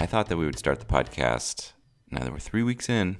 I 0.00 0.06
thought 0.06 0.28
that 0.28 0.36
we 0.38 0.46
would 0.46 0.58
start 0.58 0.80
the 0.80 0.86
podcast 0.86 1.72
now 2.10 2.20
that 2.24 2.32
we're 2.32 2.38
three 2.38 2.62
weeks 2.62 2.88
in, 2.88 3.18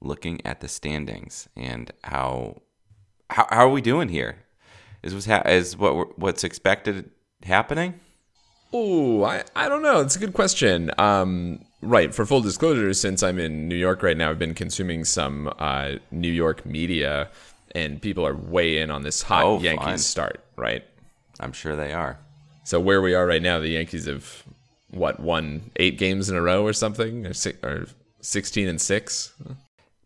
looking 0.00 0.40
at 0.46 0.60
the 0.60 0.68
standings 0.68 1.48
and 1.56 1.90
how 2.04 2.62
how, 3.30 3.46
how 3.50 3.66
are 3.66 3.70
we 3.70 3.80
doing 3.80 4.08
here? 4.08 4.36
Is 5.02 5.12
what's 5.12 5.26
ha- 5.26 5.42
is 5.46 5.76
what 5.76 6.16
what's 6.18 6.44
expected 6.44 7.10
happening? 7.42 7.98
Oh, 8.72 9.24
I, 9.24 9.44
I 9.54 9.68
don't 9.68 9.82
know. 9.82 10.00
It's 10.00 10.16
a 10.16 10.18
good 10.18 10.32
question. 10.34 10.90
Um, 10.98 11.64
right. 11.80 12.12
For 12.14 12.26
full 12.26 12.40
disclosure, 12.40 12.92
since 12.92 13.22
I'm 13.22 13.38
in 13.38 13.68
New 13.68 13.76
York 13.76 14.02
right 14.02 14.16
now, 14.16 14.30
I've 14.30 14.38
been 14.38 14.54
consuming 14.54 15.04
some 15.04 15.52
uh, 15.60 15.92
New 16.10 16.30
York 16.32 16.66
media, 16.66 17.28
and 17.74 18.02
people 18.02 18.26
are 18.26 18.34
way 18.34 18.78
in 18.78 18.90
on 18.90 19.02
this 19.02 19.22
hot 19.22 19.44
Oh, 19.44 19.60
Yankees 19.60 19.84
fine. 19.84 19.98
start, 19.98 20.44
right? 20.56 20.84
I'm 21.38 21.52
sure 21.52 21.76
they 21.76 21.92
are. 21.92 22.18
So 22.64 22.80
where 22.80 23.00
we 23.00 23.14
are 23.14 23.26
right 23.26 23.42
now, 23.42 23.60
the 23.60 23.68
Yankees 23.68 24.06
have 24.06 24.42
what 24.94 25.20
won 25.20 25.70
eight 25.76 25.98
games 25.98 26.30
in 26.30 26.36
a 26.36 26.42
row 26.42 26.64
or 26.64 26.72
something, 26.72 27.26
or, 27.26 27.34
six, 27.34 27.58
or 27.62 27.86
sixteen 28.20 28.68
and 28.68 28.80
six. 28.80 29.32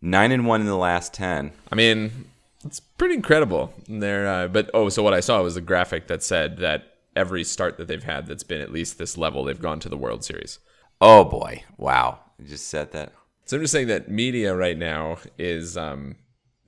Nine 0.01 0.33
and 0.33 0.47
one 0.47 0.61
in 0.61 0.67
the 0.67 0.77
last 0.77 1.13
ten. 1.13 1.53
I 1.73 1.75
mean, 1.75 2.27
it's 2.65 2.81
pretty 2.81 3.15
incredible. 3.15 3.73
They're, 3.89 4.27
uh, 4.27 4.49
but 4.49 4.71
oh, 4.73 4.89
so 4.89 5.03
what 5.03 5.15
I 5.15 5.21
saw 5.21 5.43
was 5.43 5.57
a 5.57 5.61
graphic 5.61 6.07
that 6.07 6.23
said 6.23 6.59
that 6.59 6.95
every 7.17 7.43
start 7.43 7.79
that 7.79 7.89
they've 7.89 8.03
had 8.03 8.27
that's 8.27 8.45
been 8.45 8.61
at 8.61 8.73
least 8.73 8.99
this 8.99 9.19
level, 9.19 9.45
they've 9.45 9.61
gone 9.61 9.81
to 9.81 9.89
the 9.89 9.97
World 9.97 10.25
Series. 10.25 10.59
Oh 11.01 11.25
boy! 11.25 11.65
Wow, 11.77 12.21
you 12.39 12.47
just 12.47 12.69
said 12.69 12.93
that. 12.93 13.13
So 13.45 13.57
I'm 13.57 13.63
just 13.63 13.73
saying 13.73 13.89
that 13.89 14.11
media 14.11 14.55
right 14.55 14.77
now 14.77 15.19
is 15.39 15.77
um, 15.77 16.17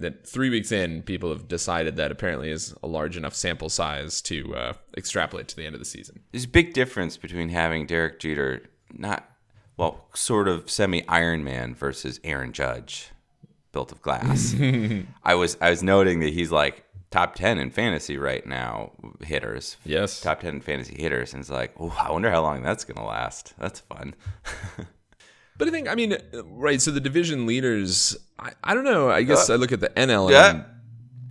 that 0.00 0.26
three 0.26 0.50
weeks 0.50 0.72
in, 0.72 1.02
people 1.02 1.30
have 1.30 1.46
decided 1.48 1.96
that 1.96 2.10
apparently 2.10 2.50
is 2.50 2.74
a 2.82 2.86
large 2.86 3.16
enough 3.16 3.34
sample 3.34 3.68
size 3.68 4.20
to 4.22 4.54
uh, 4.54 4.72
extrapolate 4.96 5.48
to 5.48 5.56
the 5.56 5.64
end 5.66 5.74
of 5.74 5.78
the 5.78 5.84
season. 5.84 6.20
There's 6.32 6.44
a 6.44 6.48
big 6.48 6.72
difference 6.72 7.16
between 7.16 7.50
having 7.50 7.86
Derek 7.86 8.18
Jeter, 8.18 8.62
not 8.92 9.26
well, 9.76 10.06
sort 10.14 10.48
of 10.48 10.70
semi 10.70 11.06
Iron 11.08 11.42
Man 11.44 11.74
versus 11.74 12.20
Aaron 12.24 12.52
Judge, 12.52 13.10
built 13.72 13.92
of 13.92 14.02
glass. 14.02 14.54
I 15.24 15.34
was 15.34 15.56
I 15.60 15.70
was 15.70 15.82
noting 15.82 16.20
that 16.20 16.34
he's 16.34 16.50
like 16.52 16.84
top 17.10 17.34
ten 17.34 17.58
in 17.58 17.70
fantasy 17.70 18.16
right 18.18 18.46
now, 18.46 18.92
hitters. 19.22 19.76
Yes. 19.84 20.20
top 20.20 20.40
10 20.40 20.56
in 20.56 20.60
fantasy 20.60 21.00
hitters 21.00 21.32
and 21.32 21.40
it's 21.40 21.50
like 21.50 21.72
oh 21.78 21.96
i 21.98 22.10
wonder 22.10 22.30
how 22.30 22.42
long 22.42 22.62
that's 22.62 22.84
gonna 22.84 23.06
last 23.06 23.54
that's 23.58 23.80
fun 23.80 24.14
But 25.61 25.69
I 25.69 25.70
think, 25.70 25.89
I 25.89 25.94
mean, 25.94 26.14
uh, 26.14 26.44
right. 26.47 26.83
So 26.83 26.91
the 26.91 27.00
division 27.00 27.47
leaders, 27.47 28.16
I, 28.39 28.50
I 28.64 28.75
don't 28.75 28.84
know. 28.84 29.11
I 29.11 29.22
guess 29.22 29.48
I 29.48 29.55
look 29.55 29.70
at 29.70 29.78
the 29.80 29.91
NL. 29.91 30.33
And, 30.33 30.64
yeah 30.64 30.64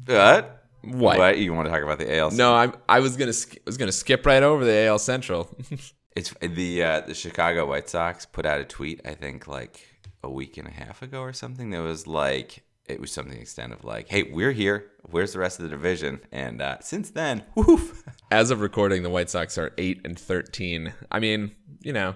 what 0.08 0.66
What? 0.82 1.18
what 1.18 1.38
you 1.38 1.54
want 1.54 1.68
to 1.68 1.72
talk 1.72 1.84
about 1.84 2.00
the 2.00 2.18
AL 2.18 2.32
No, 2.32 2.54
I 2.54 2.72
I 2.88 3.00
was 3.00 3.18
gonna 3.18 3.34
sk- 3.34 3.58
was 3.66 3.78
gonna 3.78 3.92
skip 3.92 4.26
right 4.26 4.42
over 4.42 4.64
the 4.64 4.86
AL 4.86 5.00
Central. 5.00 5.50
it's 6.16 6.34
the 6.42 6.84
uh, 6.84 7.02
the 7.02 7.14
Chicago 7.14 7.68
White 7.68 7.90
Sox 7.90 8.26
put 8.26 8.46
out 8.46 8.60
a 8.60 8.66
tweet 8.66 9.02
I 9.06 9.14
think 9.14 9.48
like 9.48 9.86
a 10.24 10.30
week 10.30 10.58
and 10.58 10.68
a 10.68 10.72
half 10.72 11.02
ago 11.02 11.22
or 11.22 11.34
something 11.34 11.70
that 11.72 11.82
was 11.82 12.08
like 12.08 12.64
it 12.86 13.00
was 13.00 13.12
something 13.12 13.38
extent 13.40 13.72
of 13.74 13.84
like 13.84 14.10
hey 14.10 14.24
we're 14.24 14.52
here 14.52 14.88
where's 15.04 15.34
the 15.34 15.40
rest 15.40 15.60
of 15.60 15.64
the 15.64 15.70
division 15.70 16.20
and 16.32 16.62
uh, 16.62 16.78
since 16.82 17.12
then 17.12 17.44
woof 17.56 18.04
As 18.32 18.52
of 18.52 18.62
recording, 18.62 19.04
the 19.04 19.10
White 19.10 19.30
Sox 19.30 19.58
are 19.58 19.72
eight 19.78 20.02
and 20.06 20.18
thirteen. 20.18 20.94
I 21.12 21.20
mean, 21.20 21.52
you 21.82 21.94
know, 21.94 22.16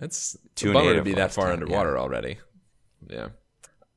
it's 0.00 0.36
Two 0.54 0.68
two 0.68 0.72
bummer 0.72 0.94
to 0.94 1.02
be 1.02 1.14
that 1.14 1.32
far 1.32 1.46
10, 1.46 1.54
underwater 1.54 1.98
already. 1.98 2.38
Yeah. 3.08 3.28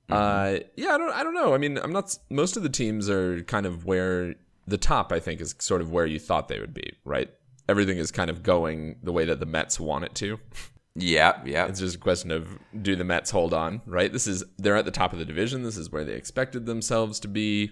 Mm-hmm. 0.09 0.14
Uh, 0.14 0.59
yeah, 0.75 0.96
I 0.96 0.97
don't, 0.97 1.14
I 1.14 1.24
don't 1.24 1.34
know. 1.34 1.53
I 1.53 1.58
mean, 1.58 1.78
I'm 1.78 1.94
not. 1.94 2.18
Most 2.30 2.58
of 2.58 2.64
the 2.64 2.69
teams 2.69 3.09
are 3.09 3.41
kind 3.44 3.66
of 3.66 3.86
where 3.86 4.36
the 4.68 4.78
top. 4.78 5.12
I 5.12 5.19
think 5.19 5.40
is 5.42 5.56
sort 5.59 5.81
of 5.81 5.92
where 5.92 6.06
you 6.06 6.19
thought 6.19 6.47
they 6.47 6.59
would 6.59 6.74
be. 6.74 6.94
Right. 7.06 7.30
Everything 7.69 7.97
is 7.97 8.12
kind 8.12 8.30
of 8.30 8.44
going 8.44 8.97
the 9.03 9.13
way 9.13 9.24
that 9.25 9.40
the 9.40 9.46
Mets 9.46 9.80
want 9.80 10.03
it 10.03 10.13
to. 10.16 10.40
yeah 10.96 11.42
yeah 11.46 11.66
It's 11.66 11.80
just 11.80 11.96
a 11.96 12.00
question 12.00 12.30
of 12.30 12.59
do 12.81 12.96
the 12.96 13.06
Mets 13.06 13.31
hold 13.31 13.53
on? 13.53 13.81
Right. 13.86 14.12
This 14.12 14.28
is 14.28 14.44
they're 14.58 14.75
at 14.75 14.86
the 14.86 14.92
top 14.92 15.13
of 15.13 15.19
the 15.19 15.25
division. 15.25 15.63
This 15.63 15.78
is 15.78 15.90
where 15.92 16.03
they 16.03 16.13
expected 16.13 16.66
themselves 16.66 17.19
to 17.22 17.28
be. 17.30 17.72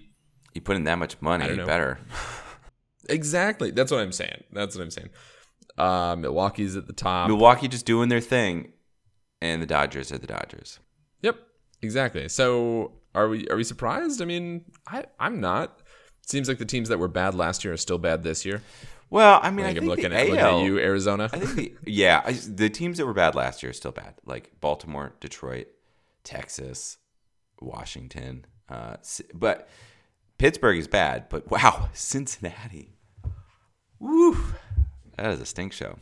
you 0.54 0.60
put 0.62 0.76
in 0.76 0.84
that 0.84 0.98
much 0.98 1.20
money 1.20 1.48
you 1.54 1.66
better 1.66 1.98
Exactly. 3.08 3.70
That's 3.70 3.90
what 3.90 4.00
I'm 4.00 4.12
saying. 4.12 4.44
That's 4.52 4.76
what 4.76 4.82
I'm 4.82 4.90
saying. 4.90 5.10
Uh, 5.78 6.16
Milwaukee's 6.16 6.76
at 6.76 6.86
the 6.86 6.92
top. 6.92 7.28
Milwaukee 7.28 7.68
just 7.68 7.86
doing 7.86 8.08
their 8.08 8.20
thing 8.20 8.72
and 9.40 9.60
the 9.60 9.66
Dodgers 9.66 10.12
are 10.12 10.18
the 10.18 10.26
Dodgers 10.26 10.78
Yep, 11.22 11.36
exactly. 11.82 12.28
So 12.28 12.92
are 13.14 13.28
we 13.28 13.48
are 13.48 13.56
we 13.56 13.64
surprised? 13.64 14.20
I 14.22 14.24
mean, 14.24 14.64
I 14.86 15.04
I'm 15.20 15.40
not. 15.40 15.80
It 16.22 16.28
Seems 16.30 16.48
like 16.48 16.58
the 16.58 16.64
teams 16.64 16.88
that 16.88 16.98
were 16.98 17.08
bad 17.08 17.34
last 17.34 17.64
year 17.64 17.74
are 17.74 17.78
still 17.78 17.98
bad 17.98 18.22
this 18.22 18.44
year. 18.44 18.62
well 19.10 19.40
I 19.42 19.50
mean 19.50 19.66
I 19.66 19.70
I 19.70 19.74
think 19.74 19.80
think 19.80 19.82
I'm 19.82 19.88
looking 19.88 20.12
at, 20.12 20.28
looking 20.28 20.38
at 20.38 20.64
you, 20.64 20.78
Arizona. 20.78 21.28
I 21.32 21.38
think 21.38 21.54
the 21.54 21.90
yeah, 21.90 22.22
I, 22.24 22.32
the 22.32 22.70
teams 22.70 22.98
that 22.98 23.06
were 23.06 23.12
bad 23.14 23.34
last 23.34 23.62
year 23.62 23.70
are 23.70 23.74
still 23.74 23.92
bad, 23.92 24.14
like 24.24 24.52
Baltimore, 24.60 25.14
Detroit, 25.20 25.68
Texas, 26.24 26.98
Washington. 27.60 28.46
Uh, 28.68 28.96
but 29.34 29.68
Pittsburgh 30.38 30.78
is 30.78 30.88
bad. 30.88 31.28
But 31.28 31.50
wow, 31.50 31.88
Cincinnati, 31.92 32.96
woo, 33.98 34.36
that 35.22 35.30
is 35.32 35.40
a 35.40 35.46
stink 35.46 35.72
show. 35.72 35.98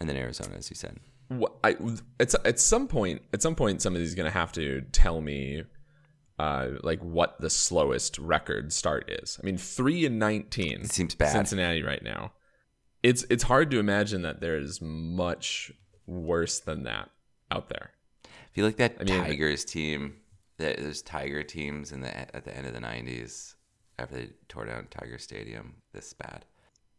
And 0.00 0.08
then 0.08 0.16
Arizona, 0.16 0.54
as 0.56 0.70
you 0.70 0.76
said. 0.76 0.98
Wh- 1.30 1.52
I, 1.64 1.76
it's 2.18 2.34
at 2.44 2.58
some 2.60 2.88
point. 2.88 3.22
At 3.32 3.42
some 3.42 3.54
point, 3.54 3.82
somebody's 3.82 4.14
going 4.14 4.30
to 4.30 4.36
have 4.38 4.52
to 4.52 4.82
tell 4.92 5.20
me, 5.20 5.64
uh, 6.38 6.68
like 6.82 7.00
what 7.00 7.40
the 7.40 7.50
slowest 7.50 8.18
record 8.18 8.72
start 8.72 9.10
is. 9.10 9.38
I 9.42 9.46
mean, 9.46 9.56
three 9.58 10.06
and 10.06 10.18
nineteen. 10.18 10.82
It 10.82 10.92
seems 10.92 11.14
bad. 11.14 11.32
Cincinnati 11.32 11.82
right 11.82 12.02
now. 12.02 12.32
It's 13.02 13.24
it's 13.30 13.44
hard 13.44 13.70
to 13.72 13.78
imagine 13.78 14.22
that 14.22 14.40
there 14.40 14.56
is 14.56 14.80
much 14.80 15.72
worse 16.06 16.60
than 16.60 16.84
that 16.84 17.10
out 17.50 17.68
there. 17.68 17.90
I 18.24 18.28
feel 18.52 18.64
like 18.64 18.76
that 18.76 19.04
mean- 19.04 19.20
Tigers 19.22 19.64
team. 19.64 20.16
That 20.58 20.78
those 20.78 21.02
Tiger 21.02 21.42
teams 21.42 21.92
in 21.92 22.00
the 22.00 22.16
at 22.34 22.44
the 22.44 22.56
end 22.56 22.66
of 22.66 22.72
the 22.72 22.80
'90s 22.80 23.54
after 23.98 24.14
they 24.16 24.30
tore 24.48 24.64
down 24.64 24.86
Tiger 24.90 25.18
Stadium. 25.18 25.74
This 25.92 26.14
bad. 26.14 26.46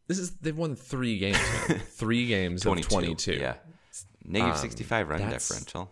This 0.07 0.19
is 0.19 0.31
they've 0.38 0.57
won 0.57 0.75
three 0.75 1.18
games. 1.19 1.38
man. 1.69 1.79
three 1.85 2.28
games 2.28 2.66
of 2.66 2.81
twenty-two. 2.81 3.34
Yeah. 3.34 3.56
Negative 4.25 4.56
Um, 4.56 4.62
65 4.62 5.09
run 5.09 5.19
that's- 5.22 5.47
differential. 5.47 5.91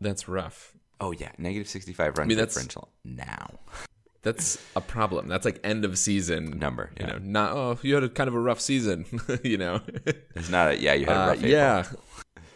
That's 0.00 0.28
rough. 0.28 0.72
Oh 1.00 1.12
yeah, 1.12 1.30
negative 1.38 1.68
sixty 1.68 1.92
five 1.92 2.16
run 2.18 2.28
mean, 2.28 2.36
that's- 2.36 2.54
differential 2.54 2.88
now. 3.04 3.50
That's 4.22 4.62
a 4.76 4.82
problem. 4.82 5.28
That's 5.28 5.46
like 5.46 5.60
end 5.64 5.86
of 5.86 5.96
season 5.98 6.58
Number, 6.58 6.90
You 7.00 7.06
yeah. 7.06 7.12
know, 7.14 7.18
not 7.22 7.52
oh 7.56 7.78
you 7.80 7.94
had 7.94 8.04
a 8.04 8.08
kind 8.10 8.28
of 8.28 8.34
a 8.34 8.38
rough 8.38 8.60
season. 8.60 9.06
you 9.42 9.56
know, 9.56 9.80
It's 10.36 10.50
not 10.50 10.72
a 10.72 10.78
yeah. 10.78 10.92
You 10.92 11.06
had 11.06 11.16
a 11.16 11.20
uh, 11.20 11.26
rough 11.28 11.36
April. 11.38 11.50
yeah. 11.52 11.84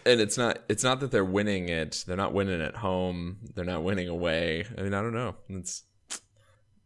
And 0.05 0.21
it's 0.21 0.37
not. 0.37 0.59
It's 0.69 0.85
not 0.85 1.01
that 1.01 1.11
they're 1.11 1.25
winning 1.25 1.71
it. 1.71 2.05
They're 2.07 2.19
not 2.19 2.35
winning 2.35 2.61
at 2.61 2.77
home. 2.77 3.39
They're 3.55 3.65
not 3.65 3.83
winning 3.83 4.09
away. 4.09 4.67
I 4.77 4.83
mean, 4.83 4.93
I 4.93 5.01
don't 5.01 5.15
know. 5.15 5.37
It's 5.49 5.85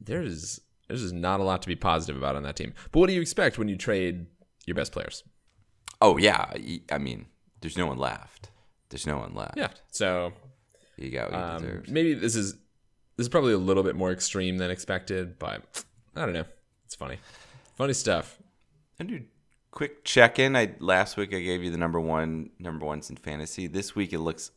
there's 0.00 0.60
there's 0.88 1.02
just 1.02 1.14
not 1.14 1.40
a 1.40 1.42
lot 1.44 1.62
to 1.62 1.68
be 1.68 1.76
positive 1.76 2.16
about 2.16 2.34
on 2.36 2.42
that 2.42 2.56
team. 2.56 2.74
But 2.90 3.00
what 3.00 3.06
do 3.08 3.12
you 3.12 3.20
expect 3.20 3.58
when 3.58 3.68
you 3.68 3.76
trade 3.76 4.26
your 4.66 4.74
best 4.74 4.90
players? 4.92 5.22
Oh 6.00 6.16
yeah. 6.16 6.52
I 6.90 6.98
mean, 6.98 7.26
there's 7.60 7.76
no 7.78 7.86
one 7.86 7.98
left. 7.98 8.50
There's 8.88 9.06
no 9.06 9.18
one 9.18 9.34
left. 9.34 9.56
Yeah. 9.56 9.68
So 9.90 10.32
You 10.96 11.10
got 11.10 11.30
what 11.30 11.38
you 11.38 11.44
um, 11.44 11.62
deserved. 11.62 11.90
maybe 11.90 12.14
this 12.14 12.34
is 12.34 12.54
this 12.54 13.24
is 13.24 13.28
probably 13.28 13.52
a 13.52 13.58
little 13.58 13.82
bit 13.82 13.96
more 13.96 14.12
extreme 14.12 14.58
than 14.58 14.70
expected, 14.70 15.38
but 15.38 15.84
I 16.16 16.24
don't 16.24 16.34
know. 16.34 16.44
It's 16.86 16.94
funny, 16.94 17.18
funny 17.76 17.92
stuff. 17.92 18.38
And 18.98 19.08
dude, 19.08 19.26
quick 19.72 20.04
check 20.04 20.38
in. 20.38 20.56
I 20.56 20.74
last 20.78 21.16
week 21.16 21.34
I 21.34 21.40
gave 21.40 21.62
you 21.62 21.70
the 21.70 21.76
number 21.78 22.00
one 22.00 22.50
number 22.58 22.86
ones 22.86 23.10
in 23.10 23.16
fantasy. 23.16 23.66
This 23.66 23.94
week 23.94 24.12
it 24.12 24.20
looks 24.20 24.52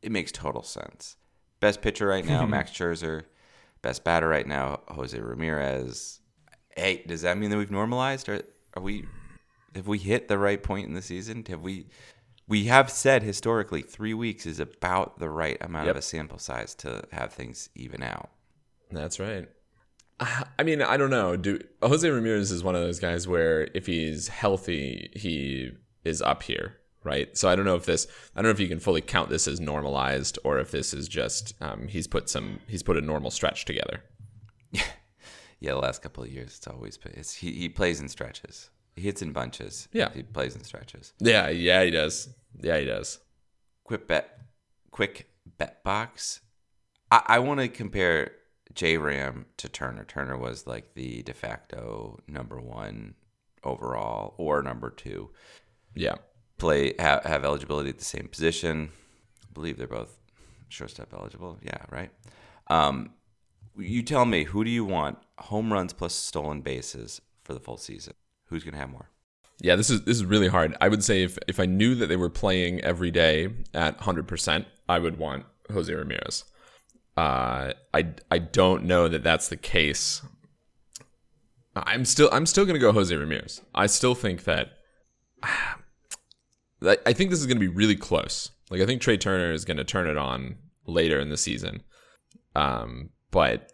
it 0.00 0.10
makes 0.12 0.32
total 0.32 0.62
sense. 0.62 1.16
Best 1.60 1.82
pitcher 1.82 2.06
right 2.06 2.24
now, 2.24 2.46
Max 2.54 2.70
Scherzer. 2.70 3.24
Best 3.84 4.02
batter 4.02 4.26
right 4.26 4.46
now, 4.46 4.80
Jose 4.88 5.20
Ramirez. 5.20 6.20
Hey, 6.74 7.04
does 7.06 7.20
that 7.20 7.36
mean 7.36 7.50
that 7.50 7.58
we've 7.58 7.70
normalized? 7.70 8.30
Are 8.30 8.40
are 8.72 8.82
we 8.82 9.04
have 9.74 9.86
we 9.86 9.98
hit 9.98 10.26
the 10.26 10.38
right 10.38 10.62
point 10.62 10.88
in 10.88 10.94
the 10.94 11.02
season? 11.02 11.44
Have 11.50 11.60
we 11.60 11.88
we 12.48 12.64
have 12.64 12.90
said 12.90 13.22
historically 13.22 13.82
three 13.82 14.14
weeks 14.14 14.46
is 14.46 14.58
about 14.58 15.18
the 15.18 15.28
right 15.28 15.58
amount 15.60 15.88
of 15.88 15.96
a 15.96 16.02
sample 16.02 16.38
size 16.38 16.74
to 16.76 17.04
have 17.12 17.34
things 17.34 17.68
even 17.74 18.02
out. 18.02 18.30
That's 18.90 19.20
right. 19.20 19.50
I 20.18 20.62
mean, 20.62 20.80
I 20.80 20.96
don't 20.96 21.10
know. 21.10 21.36
Do 21.36 21.60
Jose 21.82 22.08
Ramirez 22.08 22.50
is 22.50 22.64
one 22.64 22.74
of 22.74 22.80
those 22.80 23.00
guys 23.00 23.28
where 23.28 23.68
if 23.74 23.84
he's 23.84 24.28
healthy, 24.28 25.10
he 25.14 25.72
is 26.04 26.22
up 26.22 26.42
here, 26.42 26.78
right? 27.04 27.36
So 27.36 27.48
I 27.48 27.54
don't 27.54 27.64
know 27.64 27.76
if 27.76 27.86
this, 27.86 28.06
I 28.34 28.40
don't 28.40 28.48
know 28.48 28.54
if 28.54 28.60
you 28.60 28.68
can 28.68 28.80
fully 28.80 29.00
count 29.00 29.28
this 29.28 29.46
as 29.46 29.60
normalized 29.60 30.38
or 30.44 30.58
if 30.58 30.70
this 30.70 30.92
is 30.92 31.06
just 31.06 31.54
um, 31.60 31.88
he's 31.88 32.06
put 32.06 32.28
some, 32.28 32.60
he's 32.66 32.82
put 32.82 32.96
a 32.96 33.00
normal 33.00 33.30
stretch 33.30 33.64
together. 33.64 34.02
yeah, 34.72 35.72
the 35.72 35.78
last 35.78 36.02
couple 36.02 36.24
of 36.24 36.30
years, 36.30 36.56
it's 36.56 36.66
always 36.66 36.98
it's, 37.04 37.34
he 37.34 37.52
he 37.52 37.68
plays 37.68 38.00
in 38.00 38.08
stretches. 38.08 38.70
He 38.96 39.02
hits 39.02 39.22
in 39.22 39.32
bunches. 39.32 39.88
Yeah, 39.92 40.10
he 40.12 40.22
plays 40.22 40.54
in 40.54 40.64
stretches. 40.64 41.12
Yeah, 41.18 41.48
yeah, 41.48 41.82
he 41.84 41.90
does. 41.90 42.28
Yeah, 42.60 42.78
he 42.78 42.84
does. 42.84 43.18
Quick 43.84 44.06
bet, 44.06 44.38
quick 44.90 45.28
bet 45.58 45.82
box. 45.84 46.40
I, 47.10 47.22
I 47.26 47.38
want 47.40 47.60
to 47.60 47.68
compare 47.68 48.32
J 48.74 48.98
Ram 48.98 49.46
to 49.58 49.68
Turner. 49.68 50.04
Turner 50.04 50.36
was 50.36 50.66
like 50.66 50.94
the 50.94 51.22
de 51.22 51.32
facto 51.32 52.18
number 52.26 52.60
one 52.60 53.14
overall 53.62 54.34
or 54.36 54.62
number 54.62 54.90
two. 54.90 55.30
Yeah. 55.94 56.16
Play 56.58 56.94
have, 56.98 57.24
have 57.24 57.44
eligibility 57.44 57.90
at 57.90 57.98
the 57.98 58.04
same 58.04 58.28
position. 58.28 58.90
I 59.42 59.46
believe 59.52 59.76
they're 59.76 59.86
both 59.86 60.18
shortstop 60.68 61.12
eligible. 61.12 61.58
Yeah, 61.62 61.78
right. 61.90 62.10
Um, 62.68 63.10
you 63.76 64.02
tell 64.02 64.24
me 64.24 64.44
who 64.44 64.64
do 64.64 64.70
you 64.70 64.84
want 64.84 65.18
home 65.38 65.72
runs 65.72 65.92
plus 65.92 66.14
stolen 66.14 66.60
bases 66.60 67.20
for 67.42 67.54
the 67.54 67.60
full 67.60 67.76
season? 67.76 68.14
Who's 68.46 68.62
going 68.62 68.74
to 68.74 68.80
have 68.80 68.90
more? 68.90 69.10
Yeah, 69.60 69.76
this 69.76 69.88
is 69.88 70.02
this 70.02 70.16
is 70.16 70.24
really 70.24 70.48
hard. 70.48 70.76
I 70.80 70.88
would 70.88 71.04
say 71.04 71.22
if 71.22 71.38
if 71.46 71.60
I 71.60 71.66
knew 71.66 71.94
that 71.96 72.06
they 72.06 72.16
were 72.16 72.30
playing 72.30 72.80
every 72.80 73.10
day 73.10 73.48
at 73.72 73.98
100%, 74.00 74.66
I 74.88 74.98
would 74.98 75.16
want 75.18 75.46
Jose 75.72 75.92
Ramirez. 75.92 76.44
Uh, 77.16 77.72
I 77.92 78.08
I 78.30 78.38
don't 78.38 78.84
know 78.84 79.06
that 79.08 79.22
that's 79.22 79.48
the 79.48 79.56
case. 79.56 80.22
I'm 81.76 82.04
still 82.04 82.28
I'm 82.32 82.46
still 82.46 82.64
gonna 82.64 82.78
go 82.78 82.92
Jose 82.92 83.14
Ramirez. 83.14 83.60
I 83.74 83.86
still 83.86 84.14
think 84.14 84.44
that. 84.44 84.78
I 86.86 87.12
think 87.12 87.30
this 87.30 87.40
is 87.40 87.46
gonna 87.46 87.60
be 87.60 87.68
really 87.68 87.96
close. 87.96 88.50
Like 88.70 88.80
I 88.80 88.86
think 88.86 89.00
Trea 89.00 89.16
Turner 89.16 89.52
is 89.52 89.64
gonna 89.64 89.84
turn 89.84 90.06
it 90.06 90.16
on 90.16 90.56
later 90.86 91.20
in 91.20 91.28
the 91.28 91.36
season. 91.36 91.82
Um, 92.54 93.10
but 93.30 93.72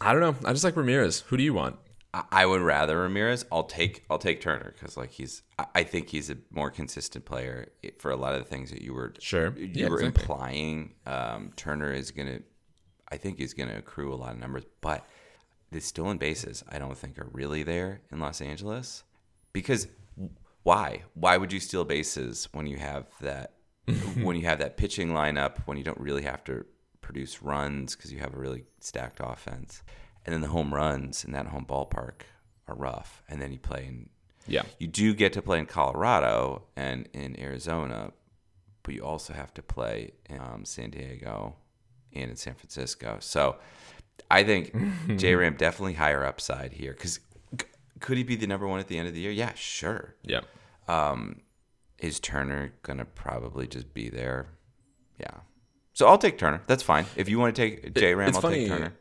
I 0.00 0.12
don't 0.12 0.20
know. 0.20 0.48
I 0.48 0.52
just 0.52 0.64
like 0.64 0.76
Ramirez. 0.76 1.20
Who 1.28 1.36
do 1.36 1.42
you 1.42 1.54
want? 1.54 1.76
I 2.32 2.46
would 2.46 2.62
rather 2.62 2.98
Ramirez. 2.98 3.44
I'll 3.52 3.64
take 3.64 4.04
I'll 4.08 4.18
take 4.18 4.40
Turner 4.40 4.72
because 4.72 4.96
like 4.96 5.10
he's 5.10 5.42
I 5.74 5.82
think 5.84 6.08
he's 6.08 6.30
a 6.30 6.36
more 6.50 6.70
consistent 6.70 7.26
player 7.26 7.68
for 7.98 8.10
a 8.10 8.16
lot 8.16 8.34
of 8.34 8.40
the 8.40 8.48
things 8.48 8.70
that 8.70 8.80
you 8.82 8.94
were 8.94 9.12
sure 9.18 9.56
you 9.56 9.70
yeah, 9.74 9.88
were 9.88 10.00
exactly. 10.00 10.22
implying. 10.22 10.94
Um, 11.06 11.52
Turner 11.56 11.92
is 11.92 12.10
gonna 12.10 12.40
I 13.10 13.16
think 13.16 13.38
he's 13.38 13.54
going 13.54 13.68
to 13.68 13.76
accrue 13.76 14.12
a 14.12 14.16
lot 14.16 14.32
of 14.32 14.38
numbers, 14.38 14.64
but 14.80 15.06
the 15.70 15.80
stolen 15.80 16.18
bases 16.18 16.64
I 16.68 16.78
don't 16.78 16.96
think 16.96 17.18
are 17.18 17.28
really 17.32 17.62
there 17.62 18.02
in 18.10 18.20
Los 18.20 18.40
Angeles 18.40 19.04
because 19.52 19.88
why? 20.68 21.04
Why 21.14 21.38
would 21.38 21.50
you 21.50 21.60
steal 21.60 21.86
bases 21.86 22.46
when 22.52 22.66
you 22.66 22.76
have 22.76 23.06
that 23.22 23.54
when 24.22 24.36
you 24.36 24.44
have 24.44 24.58
that 24.58 24.76
pitching 24.76 25.08
lineup 25.08 25.60
when 25.64 25.78
you 25.78 25.82
don't 25.82 25.98
really 25.98 26.24
have 26.24 26.44
to 26.44 26.66
produce 27.00 27.42
runs 27.42 27.96
because 27.96 28.12
you 28.12 28.18
have 28.18 28.34
a 28.34 28.38
really 28.38 28.64
stacked 28.80 29.18
offense, 29.22 29.82
and 30.26 30.34
then 30.34 30.42
the 30.42 30.48
home 30.48 30.74
runs 30.74 31.24
in 31.24 31.32
that 31.32 31.46
home 31.46 31.64
ballpark 31.66 32.20
are 32.66 32.74
rough, 32.74 33.22
and 33.30 33.40
then 33.40 33.50
you 33.50 33.58
play 33.58 33.86
in 33.86 34.10
yeah 34.46 34.62
you 34.78 34.86
do 34.86 35.14
get 35.14 35.32
to 35.32 35.40
play 35.40 35.58
in 35.58 35.64
Colorado 35.64 36.64
and 36.76 37.08
in 37.14 37.40
Arizona, 37.40 38.12
but 38.82 38.92
you 38.94 39.02
also 39.02 39.32
have 39.32 39.54
to 39.54 39.62
play 39.62 40.12
in 40.28 40.38
um, 40.38 40.66
San 40.66 40.90
Diego 40.90 41.56
and 42.12 42.30
in 42.30 42.36
San 42.36 42.54
Francisco. 42.54 43.16
So 43.20 43.56
I 44.30 44.44
think 44.44 44.74
J 45.16 45.34
Ram 45.34 45.56
definitely 45.56 45.94
higher 45.94 46.26
upside 46.26 46.72
here 46.74 46.92
because 46.92 47.20
could 48.00 48.16
he 48.16 48.22
be 48.22 48.36
the 48.36 48.46
number 48.46 48.66
one 48.66 48.80
at 48.80 48.88
the 48.88 48.98
end 48.98 49.08
of 49.08 49.14
the 49.14 49.20
year? 49.20 49.30
Yeah, 49.30 49.52
sure. 49.54 50.14
Yeah. 50.22 50.40
Um, 50.86 51.40
is 51.98 52.20
Turner 52.20 52.72
gonna 52.82 53.04
probably 53.04 53.66
just 53.66 53.92
be 53.92 54.08
there? 54.08 54.48
Yeah. 55.20 55.40
So 55.92 56.06
I'll 56.06 56.18
take 56.18 56.38
Turner. 56.38 56.62
That's 56.66 56.82
fine. 56.82 57.06
If 57.16 57.28
you 57.28 57.38
want 57.38 57.56
to 57.56 57.60
take 57.60 57.94
J 57.94 58.14
Ram, 58.14 58.34
I'll 58.34 58.40
funny. 58.40 58.60
take 58.60 58.68
Turner. 58.68 58.92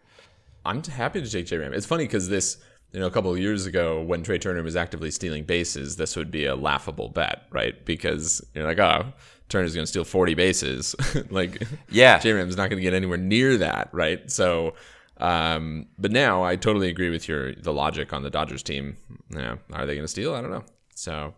I'm 0.65 0.83
happy 0.83 1.21
to 1.21 1.29
take 1.29 1.45
J 1.45 1.57
Ram. 1.57 1.73
It's 1.73 1.85
funny 1.85 2.05
because 2.05 2.27
this, 2.27 2.57
you 2.91 2.99
know, 2.99 3.05
a 3.05 3.11
couple 3.11 3.31
of 3.31 3.37
years 3.37 3.67
ago 3.67 4.01
when 4.01 4.23
Trea 4.23 4.39
Turner 4.39 4.63
was 4.63 4.75
actively 4.75 5.11
stealing 5.11 5.43
bases, 5.43 5.97
this 5.97 6.15
would 6.15 6.31
be 6.31 6.45
a 6.45 6.55
laughable 6.55 7.09
bet, 7.09 7.43
right? 7.51 7.85
Because 7.85 8.43
you're 8.55 8.65
like, 8.65 8.79
oh, 8.79 9.13
Turner's 9.49 9.75
going 9.75 9.83
to 9.83 9.87
steal 9.87 10.03
40 10.03 10.33
bases. 10.33 10.95
like, 11.29 11.61
yeah, 11.89 12.17
J 12.19 12.33
Ram's 12.33 12.57
not 12.57 12.69
going 12.69 12.77
to 12.77 12.83
get 12.83 12.93
anywhere 12.93 13.17
near 13.17 13.57
that, 13.57 13.89
right? 13.91 14.29
So, 14.31 14.73
um, 15.19 15.87
but 15.97 16.11
now 16.11 16.43
I 16.43 16.55
totally 16.55 16.89
agree 16.89 17.09
with 17.09 17.27
your 17.27 17.55
the 17.55 17.73
logic 17.73 18.13
on 18.13 18.23
the 18.23 18.29
Dodgers 18.29 18.63
team. 18.63 18.97
You 19.29 19.39
know, 19.39 19.57
are 19.73 19.85
they 19.85 19.95
going 19.95 20.05
to 20.05 20.07
steal? 20.07 20.33
I 20.33 20.41
don't 20.41 20.51
know. 20.51 20.63
So, 20.95 21.33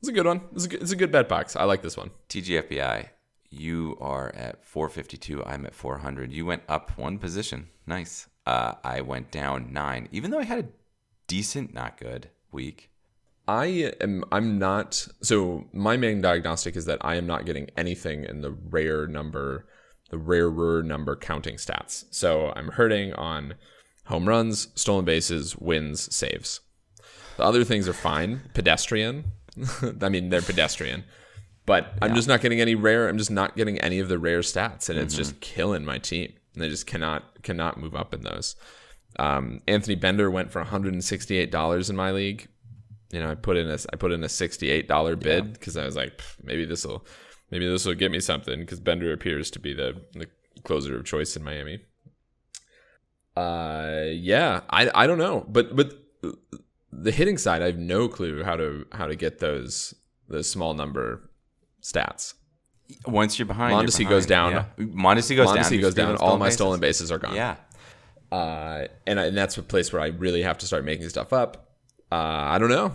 it's 0.00 0.08
a 0.08 0.12
good 0.12 0.26
one. 0.26 0.40
It's 0.54 0.64
a 0.64 0.68
good, 0.68 0.82
it's 0.82 0.92
a 0.92 0.96
good 0.96 1.12
bet 1.12 1.28
box. 1.28 1.56
I 1.56 1.64
like 1.64 1.82
this 1.82 1.96
one. 1.96 2.10
TGFBI, 2.28 3.08
you 3.50 3.96
are 4.00 4.34
at 4.34 4.64
452. 4.64 5.44
I'm 5.44 5.66
at 5.66 5.74
400. 5.74 6.32
You 6.32 6.46
went 6.46 6.62
up 6.68 6.96
one 6.98 7.18
position. 7.18 7.68
Nice. 7.86 8.28
Uh, 8.46 8.74
I 8.82 9.02
went 9.02 9.30
down 9.30 9.72
nine, 9.72 10.08
even 10.10 10.30
though 10.30 10.40
I 10.40 10.44
had 10.44 10.58
a 10.58 10.68
decent, 11.26 11.72
not 11.72 11.98
good 11.98 12.30
week. 12.50 12.90
I 13.46 13.92
am 14.00 14.24
I'm 14.30 14.58
not 14.58 15.06
so 15.20 15.66
my 15.72 15.96
main 15.96 16.20
diagnostic 16.20 16.76
is 16.76 16.84
that 16.84 16.98
I 17.00 17.16
am 17.16 17.26
not 17.26 17.44
getting 17.44 17.68
anything 17.76 18.24
in 18.24 18.40
the 18.40 18.52
rare 18.52 19.06
number 19.06 19.66
the 20.12 20.18
rarer 20.18 20.82
number 20.82 21.16
counting 21.16 21.56
stats. 21.56 22.04
So 22.10 22.52
I'm 22.54 22.68
hurting 22.68 23.12
on 23.14 23.54
home 24.04 24.28
runs, 24.28 24.68
stolen 24.74 25.04
bases, 25.04 25.56
wins, 25.56 26.14
saves. 26.14 26.60
The 27.38 27.42
other 27.42 27.64
things 27.64 27.88
are 27.88 27.92
fine. 27.92 28.42
Pedestrian. 28.54 29.24
I 30.00 30.08
mean 30.08 30.28
they're 30.28 30.40
pedestrian. 30.40 31.02
But 31.66 31.94
yeah. 31.94 31.98
I'm 32.02 32.14
just 32.14 32.28
not 32.28 32.40
getting 32.40 32.60
any 32.60 32.76
rare 32.76 33.08
I'm 33.08 33.18
just 33.18 33.30
not 33.30 33.56
getting 33.56 33.78
any 33.78 33.98
of 33.98 34.08
the 34.08 34.18
rare 34.18 34.40
stats 34.40 34.88
and 34.88 34.98
mm-hmm. 34.98 35.06
it's 35.06 35.16
just 35.16 35.40
killing 35.40 35.84
my 35.84 35.98
team. 35.98 36.32
And 36.54 36.62
they 36.62 36.68
just 36.68 36.86
cannot 36.86 37.42
cannot 37.42 37.80
move 37.80 37.96
up 37.96 38.14
in 38.14 38.20
those. 38.20 38.54
Um, 39.18 39.60
Anthony 39.66 39.94
Bender 39.94 40.30
went 40.30 40.52
for 40.52 40.64
$168 40.64 41.90
in 41.90 41.96
my 41.96 42.12
league 42.12 42.48
you 43.12 43.20
know, 43.20 43.30
I 43.30 43.34
put 43.34 43.56
in 43.56 43.70
a 43.70 43.76
I 43.92 43.96
put 43.96 44.10
in 44.10 44.24
a 44.24 44.28
sixty 44.28 44.70
eight 44.70 44.88
dollar 44.88 45.16
bid 45.16 45.52
because 45.52 45.76
yeah. 45.76 45.82
I 45.82 45.84
was 45.84 45.94
like, 45.94 46.20
maybe 46.42 46.64
this 46.64 46.84
will 46.84 47.06
maybe 47.52 47.68
this 47.68 47.84
will 47.84 47.94
get 47.94 48.10
me 48.10 48.18
something 48.18 48.58
because 48.58 48.80
Bender 48.80 49.12
appears 49.12 49.50
to 49.52 49.60
be 49.60 49.72
the 49.72 50.02
the 50.14 50.26
closer 50.64 50.96
of 50.96 51.04
choice 51.04 51.36
in 51.36 51.44
Miami. 51.44 51.80
Uh, 53.36 54.06
yeah, 54.10 54.62
I 54.68 54.90
I 54.92 55.06
don't 55.06 55.18
know, 55.18 55.46
but 55.48 55.76
but 55.76 55.92
the 56.92 57.10
hitting 57.10 57.38
side, 57.38 57.62
I 57.62 57.66
have 57.66 57.78
no 57.78 58.08
clue 58.08 58.42
how 58.42 58.56
to 58.56 58.86
how 58.92 59.06
to 59.06 59.14
get 59.14 59.38
those 59.38 59.94
those 60.28 60.48
small 60.48 60.74
number 60.74 61.30
stats. 61.82 62.34
Once 63.06 63.38
you're 63.38 63.46
behind, 63.46 63.74
Mondesi 63.74 64.00
you're 64.00 64.08
behind. 64.08 64.10
goes 64.10 64.26
down. 64.26 64.52
Yeah. 64.52 64.64
Mondesi 64.78 65.36
goes 65.36 65.48
Mondesi 65.48 65.70
down. 65.70 65.80
goes 65.80 65.94
down. 65.94 66.16
All 66.16 66.36
my 66.36 66.46
bases. 66.46 66.56
stolen 66.56 66.80
bases 66.80 67.12
are 67.12 67.18
gone. 67.18 67.34
Yeah. 67.34 67.56
Uh, 68.30 68.86
and, 69.06 69.20
I, 69.20 69.26
and 69.26 69.36
that's 69.36 69.58
a 69.58 69.62
place 69.62 69.92
where 69.92 70.00
I 70.00 70.06
really 70.06 70.42
have 70.42 70.56
to 70.58 70.66
start 70.66 70.86
making 70.86 71.08
stuff 71.10 71.34
up. 71.34 71.68
Uh, 72.10 72.14
I 72.14 72.58
don't 72.58 72.70
know. 72.70 72.92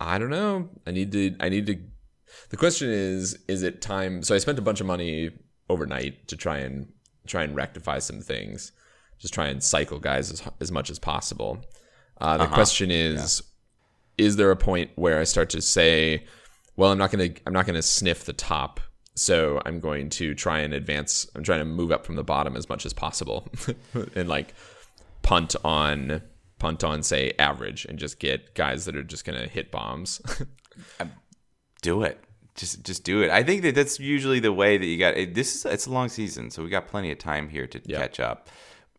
I 0.00 0.18
don't 0.18 0.30
know. 0.30 0.68
I 0.86 0.90
need 0.90 1.12
to. 1.12 1.36
I 1.38 1.48
need 1.48 1.66
to. 1.66 1.78
The 2.50 2.56
question 2.56 2.90
is: 2.90 3.38
Is 3.48 3.62
it 3.62 3.80
time? 3.80 4.22
So 4.22 4.34
I 4.34 4.38
spent 4.38 4.58
a 4.58 4.62
bunch 4.62 4.80
of 4.80 4.86
money 4.86 5.30
overnight 5.68 6.28
to 6.28 6.36
try 6.36 6.58
and 6.58 6.92
try 7.26 7.42
and 7.42 7.54
rectify 7.54 7.98
some 7.98 8.20
things. 8.20 8.72
Just 9.18 9.34
try 9.34 9.48
and 9.48 9.62
cycle 9.62 9.98
guys 9.98 10.30
as, 10.30 10.42
as 10.60 10.70
much 10.70 10.90
as 10.90 10.98
possible. 10.98 11.64
Uh, 12.20 12.36
the 12.36 12.44
uh-huh. 12.44 12.54
question 12.54 12.90
is: 12.90 13.42
yeah. 14.18 14.26
Is 14.26 14.36
there 14.36 14.50
a 14.50 14.56
point 14.56 14.90
where 14.96 15.20
I 15.20 15.24
start 15.24 15.50
to 15.50 15.60
say, 15.60 16.24
"Well, 16.76 16.90
I'm 16.90 16.98
not 16.98 17.10
gonna. 17.10 17.30
I'm 17.46 17.52
not 17.52 17.66
gonna 17.66 17.82
sniff 17.82 18.24
the 18.24 18.32
top." 18.32 18.80
So 19.14 19.60
I'm 19.66 19.80
going 19.80 20.10
to 20.10 20.34
try 20.34 20.60
and 20.60 20.72
advance. 20.72 21.28
I'm 21.34 21.42
trying 21.42 21.58
to 21.58 21.64
move 21.64 21.90
up 21.90 22.06
from 22.06 22.14
the 22.14 22.22
bottom 22.22 22.56
as 22.56 22.68
much 22.68 22.86
as 22.86 22.92
possible, 22.92 23.48
and 24.14 24.28
like 24.28 24.54
punt 25.22 25.56
on 25.64 26.22
punt 26.58 26.84
on 26.84 27.02
say 27.02 27.32
average 27.38 27.84
and 27.84 27.98
just 27.98 28.18
get 28.18 28.54
guys 28.54 28.84
that 28.84 28.96
are 28.96 29.02
just 29.02 29.24
going 29.24 29.38
to 29.38 29.48
hit 29.48 29.70
bombs. 29.70 30.20
do 31.82 32.02
it. 32.02 32.22
Just 32.54 32.82
just 32.82 33.04
do 33.04 33.22
it. 33.22 33.30
I 33.30 33.42
think 33.42 33.62
that 33.62 33.74
that's 33.74 34.00
usually 34.00 34.40
the 34.40 34.52
way 34.52 34.78
that 34.78 34.86
you 34.86 34.98
got. 34.98 35.16
It, 35.16 35.34
This 35.34 35.54
is 35.54 35.64
it's 35.64 35.86
a 35.86 35.92
long 35.92 36.08
season, 36.08 36.50
so 36.50 36.62
we 36.62 36.68
got 36.68 36.88
plenty 36.88 37.12
of 37.12 37.18
time 37.18 37.48
here 37.48 37.66
to 37.66 37.80
yep. 37.84 38.00
catch 38.00 38.20
up, 38.20 38.48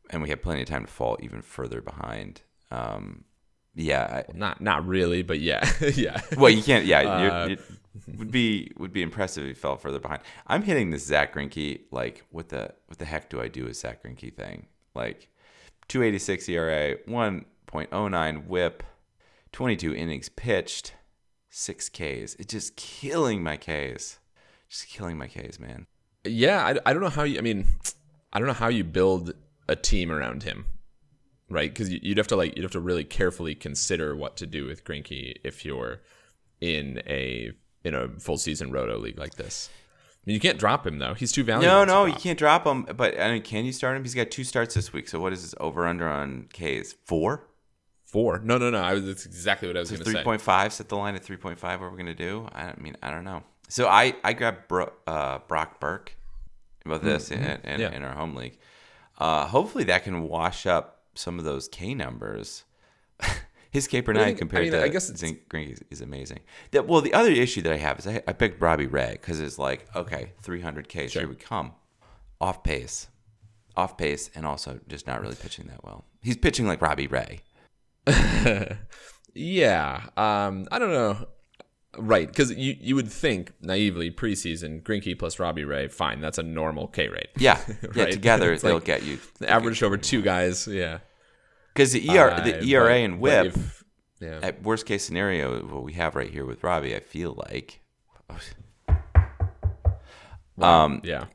and 0.10 0.22
we 0.22 0.30
have 0.30 0.42
plenty 0.42 0.62
of 0.62 0.68
time 0.68 0.86
to 0.86 0.92
fall 0.92 1.18
even 1.22 1.42
further 1.42 1.82
behind. 1.82 2.42
Um, 2.72 3.26
yeah, 3.76 4.24
well, 4.28 4.38
not 4.38 4.62
not 4.62 4.88
really, 4.88 5.24
but 5.24 5.40
yeah, 5.42 5.70
yeah. 5.96 6.22
Well, 6.38 6.50
you 6.50 6.64
can't. 6.64 6.86
Yeah, 6.86 7.02
uh, 7.02 7.48
it 7.50 7.60
would 8.18 8.32
be 8.32 8.72
would 8.78 8.94
be 8.94 9.02
impressive 9.02 9.44
if 9.44 9.50
you 9.50 9.56
fell 9.56 9.76
further 9.76 10.00
behind. 10.00 10.22
I'm 10.48 10.64
hitting 10.64 10.92
this 10.92 11.06
Zack 11.06 11.34
Greinke 11.34 11.82
like 11.92 12.24
what 12.32 12.50
the 12.50 12.74
what 12.88 12.98
the 12.98 13.06
heck 13.06 13.30
do 13.30 13.42
I 13.42 13.48
do 13.48 13.66
with 13.66 13.76
Zack 13.76 14.04
Greinke 14.04 14.34
thing? 14.34 14.68
Like 14.96 15.30
286 15.88 16.50
ERA, 16.50 16.96
1.09 17.08 18.48
whip, 18.48 18.84
22 19.52 19.96
innings 19.96 20.30
pitched, 20.30 20.94
6 21.50 21.90
Ks. 21.90 22.36
It's 22.36 22.46
just 22.48 22.76
killing 22.76 23.44
my 23.44 23.58
Ks. 23.58 24.20
Just 24.70 24.88
killing 24.88 25.18
my 25.18 25.28
Ks, 25.28 25.60
man. 25.60 25.88
Yeah, 26.24 26.66
I, 26.66 26.90
I 26.90 26.94
don't 26.94 27.02
know 27.02 27.10
how 27.10 27.24
you, 27.24 27.38
I 27.38 27.42
mean, 27.42 27.66
I 28.32 28.40
don't 28.40 28.48
know 28.48 28.54
how 28.54 28.68
you 28.68 28.84
build 28.84 29.34
a 29.68 29.76
team 29.76 30.12
around 30.12 30.44
him, 30.44 30.66
right? 31.50 31.72
Because 31.72 31.90
you'd 31.90 32.18
have 32.18 32.28
to 32.28 32.36
like 32.36 32.56
you'd 32.56 32.64
have 32.64 32.72
to 32.74 32.80
really 32.80 33.04
carefully 33.04 33.56
consider 33.56 34.16
what 34.16 34.36
to 34.38 34.48
do 34.48 34.66
with 34.66 34.84
Greinke 34.84 35.36
if 35.44 35.64
you're 35.64 36.02
in 36.60 37.02
a 37.08 37.52
in 37.84 37.94
a 37.96 38.10
full 38.20 38.38
season 38.38 38.72
roto 38.72 38.98
league 38.98 39.18
like 39.18 39.36
this. 39.36 39.70
I 39.72 40.22
mean, 40.26 40.34
you 40.34 40.40
can't 40.40 40.60
drop 40.60 40.86
him 40.86 41.00
though; 41.00 41.14
he's 41.14 41.32
too 41.32 41.44
valuable. 41.44 41.74
No, 41.74 41.86
no, 41.86 42.06
you 42.06 42.14
can't 42.14 42.38
drop 42.38 42.66
him. 42.66 42.84
But 42.84 43.20
I 43.20 43.32
mean, 43.32 43.42
can 43.42 43.66
you 43.66 43.72
start 43.72 43.96
him? 43.96 44.04
He's 44.04 44.16
got 44.16 44.32
two 44.32 44.44
starts 44.44 44.76
this 44.76 44.92
week. 44.92 45.08
So 45.08 45.20
what 45.20 45.34
is 45.34 45.42
his 45.42 45.56
over 45.60 45.88
under 45.88 46.08
on 46.08 46.50
K's? 46.52 46.96
Four. 47.06 47.48
Four? 48.12 48.40
No, 48.44 48.58
no, 48.58 48.70
no. 48.72 48.80
I 48.82 48.94
was 48.94 49.06
that's 49.06 49.26
exactly 49.26 49.68
what 49.68 49.78
I 49.78 49.82
was 49.82 49.92
going 49.92 50.04
to 50.04 50.12
say. 50.12 50.24
point 50.24 50.42
five. 50.42 50.74
Set 50.74 50.90
the 50.90 50.96
line 50.98 51.16
at 51.16 51.24
three 51.24 51.38
point 51.38 51.60
five. 51.60 51.80
What 51.80 51.92
we're 51.92 51.98
gonna 51.98 52.16
do? 52.16 52.48
I 52.54 52.74
mean, 52.78 52.96
I 53.04 53.12
don't 53.12 53.24
know. 53.24 53.44
So 53.68 53.88
I 53.88 54.16
I 54.24 54.34
grabbed 54.34 54.68
Bro, 54.68 54.92
uh, 55.06 55.40
Brock 55.48 55.80
Burke 55.80 56.16
about 56.86 57.04
this 57.04 57.30
in, 57.32 57.40
in, 57.44 57.58
Mm-hmm. 57.62 57.82
Yeah. 57.82 57.92
in 57.92 58.04
our 58.04 58.14
home 58.16 58.34
league. 58.36 58.58
Uh, 59.18 59.46
hopefully 59.46 59.84
that 59.86 60.04
can 60.06 60.24
wash 60.24 60.66
up 60.66 61.04
some 61.14 61.38
of 61.40 61.46
those 61.46 61.68
K 61.68 61.94
numbers. 61.94 62.64
His 63.72 63.88
K 63.88 64.02
per 64.02 64.12
I 64.14 64.16
nine 64.16 64.26
think- 64.26 64.38
I 64.38 64.40
compared 64.40 64.64
mean, 64.64 64.72
to 64.72 64.84
I 64.84 64.88
guess 64.88 65.10
it's- 65.12 65.20
Zink 65.20 65.42
is, 65.54 65.80
is 65.92 66.02
amazing. 66.02 66.40
That, 66.72 66.88
well, 66.88 67.02
the 67.02 67.14
other 67.14 67.30
issue 67.30 67.62
that 67.62 67.72
I 67.74 67.78
have 67.78 68.00
is 68.00 68.08
I, 68.08 68.24
I 68.28 68.34
picked 68.34 68.60
Robbie 68.60 68.88
Ray 68.88 69.12
because 69.12 69.40
it's 69.40 69.60
like 69.60 69.86
okay, 69.96 70.32
three 70.42 70.62
hundred 70.62 70.90
K, 70.90 71.08
Sure. 71.08 71.22
here 71.22 71.30
we 71.30 71.36
come, 71.36 71.74
off 72.42 72.64
pace, 72.64 73.08
off 73.76 73.96
pace, 73.98 74.32
and 74.34 74.48
also 74.48 74.80
just 74.88 75.06
not 75.06 75.22
really 75.22 75.36
pitching 75.36 75.68
that 75.68 75.84
well. 75.84 76.06
He's 76.24 76.38
pitching 76.38 76.66
like 76.66 76.82
Robbie 76.82 77.06
Ray. 77.08 77.42
Yeah. 79.36 80.08
Um, 80.18 80.68
I 80.72 80.80
don't 80.80 80.92
know. 80.92 81.28
Right, 81.98 82.28
because 82.28 82.52
you, 82.52 82.76
you 82.80 82.96
would 82.96 83.12
think 83.12 83.52
naively 83.62 84.12
preseason 84.12 84.84
Greinke 84.84 85.18
plus 85.18 85.40
Robbie 85.40 85.64
Ray, 85.66 85.88
fine, 85.88 86.22
that's 86.22 86.38
a 86.38 86.44
normal 86.44 86.88
K 86.88 87.08
rate. 87.10 87.30
Yeah, 87.38 87.60
yeah. 87.96 88.06
Together 88.08 88.56
they'll 88.58 88.76
like 88.76 88.86
get 88.86 89.04
you 89.04 89.20
Averaged 89.46 89.82
over 89.84 89.98
two 89.98 90.22
guys, 90.22 90.68
yeah. 90.68 91.00
because 91.74 91.92
the 91.94 92.08
ER, 92.10 92.30
Uh, 92.32 92.42
the 92.42 92.64
ERA 92.64 92.90
but- 92.90 92.96
and 92.98 93.20
WHIP. 93.20 93.46
if- 93.48 93.84
yeah. 94.22 94.40
at 94.44 94.62
worst 94.64 94.86
case 94.86 95.04
scenario, 95.04 95.66
what 95.66 95.84
we 95.84 95.94
have 95.94 96.16
right 96.16 96.30
here 96.30 96.46
with 96.46 96.64
Robbie, 96.64 96.96
I 96.96 97.00
feel 97.00 97.42
like 97.50 97.80
um, 100.62 101.02
yeah. 101.04 101.26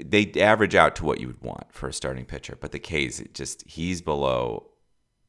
they 0.00 0.30
average 0.36 0.74
out 0.74 0.96
to 0.96 1.04
what 1.04 1.20
you 1.20 1.26
would 1.26 1.42
want 1.42 1.72
for 1.72 1.88
a 1.88 1.92
starting 1.92 2.24
pitcher. 2.24 2.56
But 2.58 2.72
the 2.72 2.78
K's, 2.78 3.20
it 3.20 3.34
just 3.34 3.64
he's 3.66 4.00
below 4.00 4.69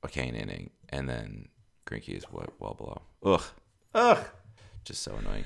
a 0.04 0.08
K 0.08 0.28
an 0.28 0.36
inning, 0.36 0.72
and 0.90 1.08
then 1.08 1.50
Greinke 1.88 2.10
is 2.16 2.26
well, 2.32 2.48
well 2.60 2.74
below. 2.74 3.02
Ugh, 3.24 3.44
ugh, 3.94 4.26
just 4.86 5.04
so 5.04 5.16
annoying. 5.16 5.46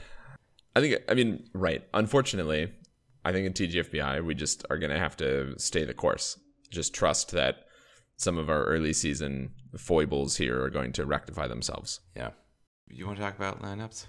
I 0.76 0.82
think, 0.82 1.02
I 1.08 1.14
mean, 1.14 1.48
right. 1.54 1.84
Unfortunately, 1.94 2.72
I 3.24 3.32
think 3.32 3.46
in 3.48 3.54
TGFBI, 3.54 4.24
we 4.26 4.36
just 4.36 4.66
are 4.70 4.78
going 4.78 4.92
to 4.92 5.00
have 5.00 5.16
to 5.18 5.58
stay 5.58 5.86
the 5.86 5.94
course. 5.94 6.40
Just 6.70 6.94
trust 6.94 7.32
that 7.32 7.66
some 8.18 8.38
of 8.38 8.50
our 8.50 8.64
early 8.66 8.94
season 8.94 9.52
foibles 9.78 10.38
here 10.38 10.62
are 10.62 10.70
going 10.70 10.92
to 10.94 11.06
rectify 11.06 11.48
themselves. 11.48 12.02
Yeah, 12.16 12.32
you 12.88 13.06
want 13.06 13.18
to 13.18 13.24
talk 13.24 13.36
about 13.36 13.62
lineups? 13.62 14.06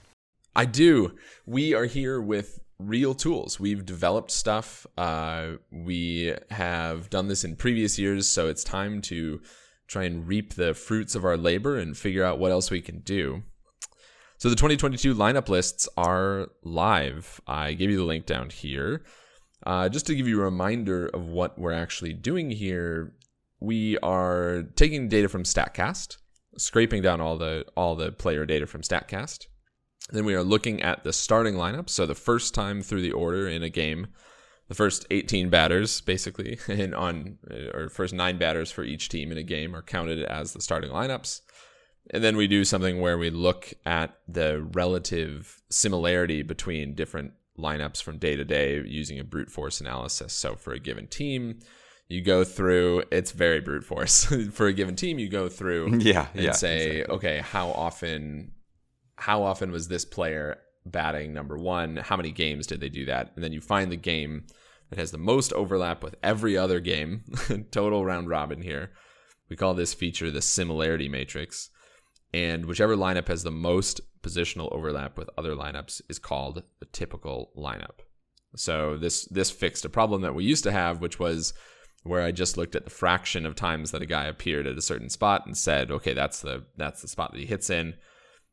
I 0.55 0.65
do. 0.65 1.17
We 1.45 1.75
are 1.75 1.85
here 1.85 2.21
with 2.21 2.61
real 2.79 3.15
tools. 3.15 3.61
We've 3.61 3.85
developed 3.85 4.31
stuff. 4.31 4.87
Uh, 4.97 5.53
we 5.71 6.35
have 6.51 7.11
done 7.11 7.29
this 7.29 7.45
in 7.45 7.57
previous 7.57 7.99
years, 7.99 8.29
so 8.29 8.49
it's 8.49 8.65
time 8.65 9.01
to 9.03 9.41
try 9.87 10.05
and 10.05 10.27
reap 10.27 10.55
the 10.55 10.75
fruits 10.75 11.15
of 11.15 11.25
our 11.25 11.37
labor 11.37 11.77
and 11.77 11.97
figure 11.97 12.25
out 12.25 12.39
what 12.39 12.53
else 12.53 12.71
we 12.71 12.81
can 12.81 13.01
do. 13.01 13.43
So 14.39 14.51
the 14.51 14.57
2022 14.57 15.15
lineup 15.15 15.49
lists 15.49 15.89
are 15.97 16.49
live. 16.63 17.41
I 17.47 17.73
gave 17.73 17.91
you 17.91 17.97
the 17.97 18.05
link 18.05 18.27
down 18.27 18.51
here. 18.51 19.05
Uh, 19.65 19.89
just 19.89 20.07
to 20.07 20.15
give 20.15 20.29
you 20.29 20.41
a 20.41 20.45
reminder 20.45 21.09
of 21.09 21.27
what 21.27 21.59
we're 21.59 21.73
actually 21.73 22.13
doing 22.13 22.51
here, 22.51 23.15
we 23.61 23.99
are 23.99 24.65
taking 24.77 25.09
data 25.09 25.29
from 25.29 25.45
Statcast, 25.45 26.19
scraping 26.59 27.03
down 27.03 27.21
all 27.21 27.39
the 27.39 27.65
all 27.77 27.97
the 27.97 28.13
player 28.13 28.45
data 28.45 28.67
from 28.67 28.83
Statcast. 28.83 29.47
Then 30.11 30.25
we 30.25 30.35
are 30.35 30.43
looking 30.43 30.83
at 30.83 31.03
the 31.03 31.13
starting 31.13 31.55
lineup. 31.55 31.89
So 31.89 32.07
the 32.07 32.15
first 32.15 32.55
time 32.55 32.83
through 32.83 33.03
the 33.03 33.13
order 33.13 33.49
in 33.49 33.63
a 33.63 33.71
game, 33.71 34.09
the 34.69 34.75
first 34.75 35.07
18 35.11 35.49
batters 35.49 36.01
basically, 36.01 36.59
and 36.69 36.95
on 36.95 37.39
or 37.73 37.89
first 37.89 38.15
nine 38.15 38.39
batters 38.39 38.71
for 38.71 38.85
each 38.85 39.09
team 39.09 39.33
in 39.33 39.39
a 39.39 39.43
game 39.43 39.75
are 39.75 39.83
counted 39.83 40.23
as 40.25 40.53
the 40.53 40.61
starting 40.61 40.91
lineups. 40.91 41.41
And 42.11 42.23
then 42.23 42.37
we 42.37 42.47
do 42.47 42.65
something 42.65 43.01
where 43.01 43.19
we 43.19 43.31
look 43.31 43.73
at 43.85 44.17
the 44.29 44.63
relative 44.63 45.61
similarity 45.71 46.43
between 46.43 46.95
different 46.95 47.33
lineups 47.59 48.03
from 48.03 48.19
day 48.19 48.37
to 48.37 48.45
day 48.45 48.81
using 48.87 49.19
a 49.19 49.25
brute 49.25 49.51
force 49.51 49.81
analysis. 49.81 50.33
So 50.33 50.55
for 50.55 50.73
a 50.73 50.79
given 50.79 51.09
team, 51.09 51.59
you 52.09 52.23
go 52.23 52.45
through 52.45 53.05
it's 53.11 53.33
very 53.33 53.61
brute 53.61 53.85
force. 53.85 54.25
for 54.53 54.67
a 54.67 54.73
given 54.73 54.97
team, 54.97 55.19
you 55.19 55.29
go 55.29 55.49
through 55.49 55.97
Yeah, 55.99 56.29
and 56.35 56.45
yeah. 56.45 56.53
say, 56.53 57.05
okay, 57.05 57.41
how 57.41 57.71
often 57.71 58.53
how 59.17 59.43
often 59.43 59.73
was 59.73 59.89
this 59.89 60.05
player 60.05 60.59
batting 60.91 61.33
number 61.33 61.57
one? 61.57 61.97
How 61.97 62.17
many 62.17 62.31
games 62.31 62.67
did 62.67 62.81
they 62.81 62.89
do 62.89 63.05
that? 63.07 63.33
And 63.35 63.45
then 63.45 63.53
you 63.53 63.61
find 63.61 63.91
the 63.91 63.97
game 63.97 64.45
that 64.91 64.99
has 64.99 65.11
the 65.11 65.19
most 65.19 65.53
overlap 65.53 66.03
with 66.03 66.15
every 66.23 66.57
other 66.57 66.81
game, 66.81 67.25
total 67.71 68.05
round 68.05 68.29
robin 68.29 68.63
here. 68.63 68.93
We 69.49 69.57
call 69.57 69.75
this 69.75 69.95
feature 69.95 70.31
the 70.31 70.43
similarity 70.43 71.09
matrix. 71.09 71.71
And 72.33 72.67
whichever 72.67 72.97
lineup 72.97 73.29
has 73.29 73.43
the 73.43 73.51
most 73.51 74.01
positional 74.23 74.73
overlap 74.73 75.17
with 75.17 75.31
other 75.39 75.55
lineups 75.55 76.03
is 76.09 76.19
called 76.19 76.63
the 76.81 76.87
typical 76.87 77.53
lineup. 77.57 78.01
So 78.57 78.97
this 78.97 79.27
this 79.27 79.51
fixed 79.51 79.85
a 79.85 79.89
problem 79.89 80.23
that 80.23 80.35
we 80.35 80.45
used 80.45 80.65
to 80.65 80.73
have, 80.73 81.01
which 81.01 81.19
was 81.19 81.53
where 82.03 82.23
I 82.23 82.33
just 82.33 82.57
looked 82.57 82.75
at 82.75 82.85
the 82.85 82.91
fraction 82.91 83.47
of 83.47 83.55
times 83.55 83.91
that 83.91 84.03
a 84.03 84.07
guy 84.07 84.25
appeared 84.25 84.67
at 84.67 84.79
a 84.79 84.83
certain 84.83 85.09
spot 85.09 85.45
and 85.47 85.57
said, 85.57 85.91
okay, 85.91 86.13
that's 86.13 86.41
the 86.41 86.65
that's 86.77 87.03
the 87.03 87.09
spot 87.09 87.33
that 87.33 87.41
he 87.41 87.47
hits 87.47 87.71
in. 87.71 87.95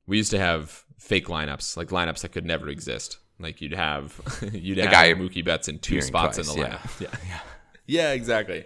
We 0.08 0.18
used 0.18 0.32
to 0.32 0.40
have 0.40 0.84
fake 0.98 1.28
lineups, 1.28 1.78
like 1.78 1.90
lineups 1.90 2.22
that 2.22 2.30
could 2.30 2.46
never 2.46 2.70
exist. 2.70 3.18
Like 3.40 3.62
you'd 3.62 3.74
have 3.74 4.20
you'd 4.54 4.78
have 4.78 4.92
guy 4.92 5.14
Mookie 5.14 5.44
Betts 5.44 5.68
in 5.68 5.80
two 5.80 6.02
spots 6.02 6.38
in 6.38 6.46
the 6.46 6.56
yeah. 6.56 6.78
lineup. 6.78 7.00
Yeah. 7.02 7.16
yeah. 7.28 7.40
Yeah, 7.86 8.12
exactly. 8.14 8.66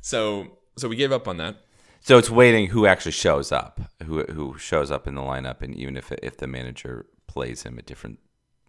So 0.00 0.58
so 0.76 0.88
we 0.88 0.96
gave 0.96 1.12
up 1.12 1.28
on 1.28 1.36
that. 1.38 1.56
So 2.00 2.18
it's 2.18 2.30
waiting 2.30 2.68
who 2.68 2.86
actually 2.86 3.12
shows 3.12 3.52
up, 3.52 3.80
who 4.04 4.24
who 4.24 4.58
shows 4.58 4.90
up 4.90 5.06
in 5.06 5.14
the 5.14 5.22
lineup, 5.22 5.62
and 5.62 5.74
even 5.74 5.96
if 5.96 6.12
if 6.22 6.36
the 6.36 6.46
manager 6.46 7.06
plays 7.26 7.62
him 7.62 7.78
at 7.78 7.86
different 7.86 8.18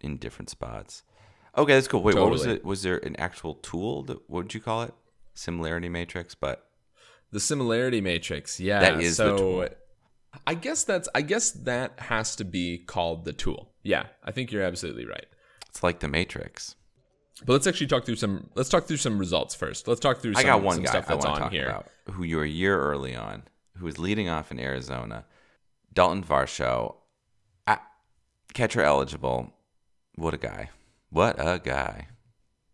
in 0.00 0.16
different 0.16 0.50
spots. 0.50 1.02
Okay, 1.56 1.74
that's 1.74 1.88
cool. 1.88 2.02
Wait, 2.02 2.14
what 2.14 2.30
was 2.30 2.46
it? 2.46 2.64
Was 2.64 2.82
there 2.82 2.98
an 2.98 3.16
actual 3.16 3.54
tool? 3.54 4.04
That, 4.04 4.18
what 4.28 4.44
would 4.44 4.54
you 4.54 4.60
call 4.60 4.82
it? 4.82 4.94
Similarity 5.34 5.88
matrix, 5.88 6.34
but 6.34 6.68
The 7.32 7.40
similarity 7.40 8.00
matrix, 8.00 8.58
yeah. 8.60 8.80
That 8.80 9.00
is 9.00 9.16
the 9.16 9.36
tool. 9.36 9.68
I 10.46 10.54
guess 10.54 10.84
that's 10.84 11.08
I 11.14 11.22
guess 11.22 11.50
that 11.50 11.98
has 11.98 12.36
to 12.36 12.44
be 12.44 12.78
called 12.78 13.24
the 13.24 13.32
tool. 13.32 13.72
Yeah, 13.82 14.06
I 14.24 14.30
think 14.32 14.52
you're 14.52 14.62
absolutely 14.62 15.06
right. 15.06 15.26
it's 15.68 15.82
like 15.82 16.00
the 16.00 16.08
matrix. 16.08 16.74
But 17.44 17.52
let's 17.52 17.66
actually 17.66 17.86
talk 17.86 18.04
through 18.04 18.16
some. 18.16 18.50
Let's 18.54 18.68
talk 18.68 18.86
through 18.86 18.96
some 18.96 19.18
results 19.18 19.54
first. 19.54 19.86
Let's 19.86 20.00
talk 20.00 20.18
through. 20.18 20.34
Some, 20.34 20.40
I 20.40 20.44
got 20.44 20.62
one 20.62 20.76
some 20.76 20.84
guy 20.84 20.90
stuff 20.90 21.04
I 21.08 21.14
that's 21.14 21.24
want 21.24 21.36
to 21.36 21.42
on 21.42 21.46
talk 21.46 21.52
here. 21.52 21.66
about 21.68 21.88
who 22.10 22.24
you 22.24 22.36
were 22.36 22.44
a 22.44 22.48
year 22.48 22.80
early 22.80 23.14
on, 23.14 23.44
who 23.76 23.84
was 23.84 23.98
leading 23.98 24.28
off 24.28 24.50
in 24.50 24.58
Arizona, 24.58 25.24
Dalton 25.92 26.24
Varsho, 26.24 26.96
I, 27.66 27.78
catcher 28.54 28.82
eligible. 28.82 29.52
What 30.16 30.34
a 30.34 30.38
guy! 30.38 30.70
What 31.10 31.36
a 31.38 31.60
guy! 31.62 32.08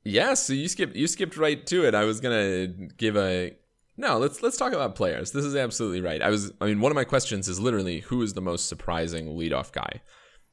Yeah, 0.03 0.35
so 0.35 0.55
you 0.55 0.69
skipped 0.69 0.97
you 0.97 1.07
skipped 1.07 1.37
right 1.37 1.67
to 1.67 1.87
it. 1.87 1.95
I 1.95 2.05
was 2.05 2.21
gonna 2.21 2.67
give 2.67 3.17
a 3.17 3.55
no. 3.97 4.19
Let's 4.19 4.43
let's 4.43 4.57
talk 4.57 4.73
about 4.73 4.95
players. 4.95 5.33
This 5.33 5.45
is 5.45 5.57
absolutely 5.57 6.01
right. 6.01 6.23
I 6.23 6.31
was. 6.31 6.53
I 6.61 6.67
mean, 6.67 6.81
one 6.81 6.93
of 6.93 6.97
my 6.97 7.05
questions 7.05 7.49
is 7.49 7.61
literally 7.61 8.01
who 8.01 8.23
is 8.23 8.35
the 8.35 8.41
most 8.41 8.69
surprising 8.69 9.29
leadoff 9.29 9.73
guy, 9.73 10.01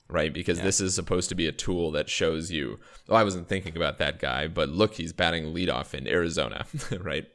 right? 0.09 0.33
Because 0.33 0.61
this 0.61 0.81
is 0.81 0.93
supposed 0.95 1.29
to 1.29 1.35
be 1.35 1.47
a 1.47 1.51
tool 1.51 1.91
that 1.91 2.09
shows 2.09 2.51
you. 2.51 2.79
Oh, 3.09 3.15
I 3.15 3.23
wasn't 3.23 3.47
thinking 3.47 3.75
about 3.75 3.97
that 3.99 4.19
guy, 4.19 4.47
but 4.47 4.69
look, 4.69 4.95
he's 4.95 5.13
batting 5.13 5.53
leadoff 5.53 5.93
in 5.93 6.07
Arizona, 6.07 6.65
right? 6.99 7.25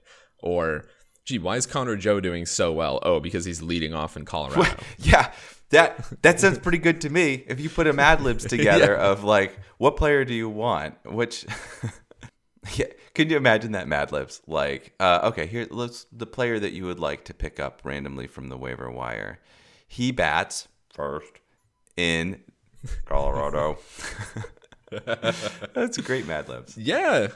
Or, 0.43 0.85
gee, 1.25 1.39
why 1.39 1.57
is 1.57 1.67
Connor 1.67 1.97
Joe 1.97 2.21
doing 2.21 2.47
so 2.47 2.73
well? 2.73 3.01
Oh, 3.03 3.21
because 3.21 3.45
he's 3.45 3.63
leading 3.63 3.95
off 3.95 4.17
in 4.17 4.25
Colorado. 4.25 4.77
Yeah, 4.99 5.33
that 5.71 6.23
that 6.23 6.39
sounds 6.41 6.59
pretty 6.59 6.79
good 6.79 7.01
to 7.03 7.11
me. 7.11 7.45
If 7.49 7.59
you 7.61 7.69
put 7.69 7.87
a 7.87 7.93
Mad 7.93 8.21
Libs 8.21 8.45
together 8.49 8.95
of 8.95 9.25
like, 9.25 9.59
what 9.79 9.97
player 9.97 10.25
do 10.25 10.35
you 10.35 10.49
want? 10.49 10.95
Which, 11.05 11.45
yeah, 12.75 12.87
can 13.15 13.31
you 13.31 13.37
imagine 13.37 13.73
that 13.73 13.89
Mad 13.89 14.13
Libs? 14.13 14.41
Like, 14.47 14.95
uh, 15.01 15.21
okay, 15.25 15.47
here, 15.47 15.67
let's 15.71 16.07
the 16.13 16.27
player 16.27 16.59
that 16.59 16.73
you 16.73 16.85
would 16.87 17.01
like 17.01 17.25
to 17.27 17.35
pick 17.35 17.61
up 17.61 17.81
randomly 17.85 18.27
from 18.27 18.49
the 18.49 18.57
waiver 18.57 18.91
wire. 18.91 19.41
He 19.87 20.11
bats 20.11 20.69
first 20.93 21.41
in 21.97 22.43
Colorado. 23.05 23.79
That's 25.75 25.99
a 25.99 26.03
great 26.03 26.27
Mad 26.27 26.49
Libs. 26.49 26.77
Yeah, 26.77 27.29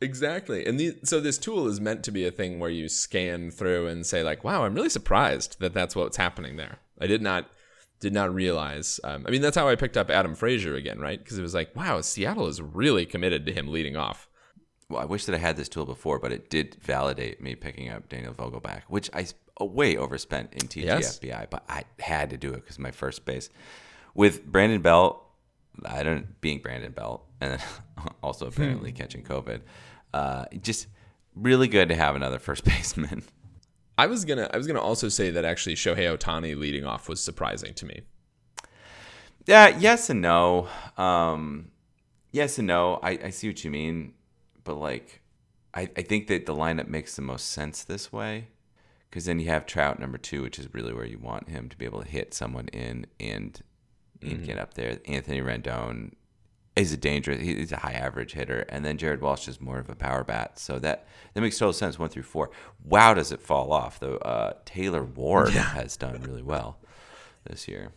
exactly. 0.00 0.66
And 0.66 0.78
the, 0.78 0.96
so 1.04 1.20
this 1.20 1.38
tool 1.38 1.66
is 1.68 1.80
meant 1.80 2.04
to 2.04 2.10
be 2.10 2.26
a 2.26 2.30
thing 2.30 2.58
where 2.58 2.70
you 2.70 2.88
scan 2.88 3.50
through 3.50 3.86
and 3.86 4.06
say 4.06 4.22
like, 4.22 4.44
"Wow, 4.44 4.64
I'm 4.64 4.74
really 4.74 4.88
surprised 4.88 5.56
that 5.60 5.74
that's 5.74 5.96
what's 5.96 6.16
happening 6.16 6.56
there." 6.56 6.78
I 7.00 7.06
did 7.06 7.22
not 7.22 7.50
did 8.00 8.12
not 8.12 8.34
realize. 8.34 8.98
Um, 9.04 9.24
I 9.26 9.30
mean, 9.30 9.42
that's 9.42 9.56
how 9.56 9.68
I 9.68 9.76
picked 9.76 9.96
up 9.96 10.10
Adam 10.10 10.34
Frazier 10.34 10.74
again, 10.74 10.98
right? 11.00 11.18
Because 11.18 11.38
it 11.38 11.42
was 11.42 11.54
like, 11.54 11.74
"Wow, 11.74 12.00
Seattle 12.00 12.48
is 12.48 12.60
really 12.60 13.06
committed 13.06 13.46
to 13.46 13.52
him 13.52 13.68
leading 13.68 13.96
off." 13.96 14.28
Well, 14.92 15.00
I 15.00 15.06
wish 15.06 15.24
that 15.24 15.34
I 15.34 15.38
had 15.38 15.56
this 15.56 15.68
tool 15.68 15.86
before, 15.86 16.18
but 16.18 16.32
it 16.32 16.50
did 16.50 16.76
validate 16.82 17.40
me 17.40 17.54
picking 17.54 17.88
up 17.88 18.08
Daniel 18.08 18.34
Vogelbach, 18.34 18.82
which 18.88 19.08
I 19.14 19.26
way 19.58 19.96
overspent 19.96 20.52
in 20.52 20.68
TGFBI, 20.68 21.22
yes. 21.22 21.46
but 21.50 21.64
I 21.68 21.84
had 21.98 22.30
to 22.30 22.36
do 22.36 22.50
it 22.50 22.56
because 22.56 22.78
my 22.78 22.90
first 22.90 23.24
base 23.24 23.48
with 24.14 24.44
Brandon 24.44 24.82
Belt. 24.82 25.18
I 25.86 26.02
don't 26.02 26.38
being 26.42 26.58
Brandon 26.58 26.92
Belt 26.92 27.24
and 27.40 27.58
also 28.22 28.46
apparently 28.46 28.90
hmm. 28.90 28.96
catching 28.96 29.22
COVID. 29.22 29.62
Uh, 30.12 30.44
just 30.60 30.86
really 31.34 31.66
good 31.66 31.88
to 31.88 31.94
have 31.94 32.14
another 32.14 32.38
first 32.38 32.64
baseman. 32.66 33.22
I 33.96 34.06
was 34.06 34.26
gonna 34.26 34.50
I 34.52 34.58
was 34.58 34.66
gonna 34.66 34.82
also 34.82 35.08
say 35.08 35.30
that 35.30 35.44
actually 35.46 35.76
Shohei 35.76 36.14
Ohtani 36.14 36.54
leading 36.56 36.84
off 36.84 37.08
was 37.08 37.22
surprising 37.22 37.72
to 37.74 37.86
me. 37.86 38.02
Yeah, 39.46 39.68
yes 39.78 40.10
and 40.10 40.20
no. 40.20 40.68
Um, 40.98 41.70
yes 42.30 42.58
and 42.58 42.66
no. 42.66 43.00
I, 43.02 43.10
I 43.24 43.30
see 43.30 43.48
what 43.48 43.64
you 43.64 43.70
mean, 43.70 44.12
but 44.64 44.74
like, 44.74 45.20
I, 45.74 45.88
I 45.96 46.02
think 46.02 46.26
that 46.28 46.46
the 46.46 46.54
lineup 46.54 46.88
makes 46.88 47.16
the 47.16 47.22
most 47.22 47.50
sense 47.50 47.84
this 47.84 48.12
way, 48.12 48.48
because 49.08 49.24
then 49.24 49.38
you 49.38 49.48
have 49.48 49.66
Trout 49.66 49.98
number 49.98 50.18
two, 50.18 50.42
which 50.42 50.58
is 50.58 50.72
really 50.72 50.92
where 50.92 51.06
you 51.06 51.18
want 51.18 51.48
him 51.48 51.68
to 51.68 51.76
be 51.76 51.84
able 51.84 52.02
to 52.02 52.08
hit 52.08 52.34
someone 52.34 52.68
in 52.68 53.06
and 53.20 53.62
and 54.20 54.32
mm-hmm. 54.32 54.44
get 54.44 54.58
up 54.58 54.74
there. 54.74 54.98
Anthony 55.06 55.40
Rendon 55.40 56.12
is 56.76 56.92
a 56.92 56.96
dangerous. 56.96 57.40
He's 57.40 57.72
a 57.72 57.78
high 57.78 57.92
average 57.92 58.32
hitter, 58.32 58.60
and 58.68 58.84
then 58.84 58.96
Jared 58.96 59.20
Walsh 59.20 59.48
is 59.48 59.60
more 59.60 59.78
of 59.78 59.90
a 59.90 59.94
power 59.94 60.24
bat. 60.24 60.58
So 60.58 60.78
that 60.78 61.06
that 61.34 61.40
makes 61.40 61.58
total 61.58 61.72
sense. 61.72 61.98
One 61.98 62.08
through 62.08 62.22
four. 62.22 62.50
Wow, 62.84 63.14
does 63.14 63.32
it 63.32 63.40
fall 63.40 63.72
off 63.72 63.98
though? 63.98 64.16
Uh, 64.16 64.54
Taylor 64.64 65.04
Ward 65.04 65.52
yeah. 65.52 65.62
has 65.74 65.96
done 65.96 66.22
really 66.22 66.42
well 66.42 66.78
this 67.44 67.68
year. 67.68 67.92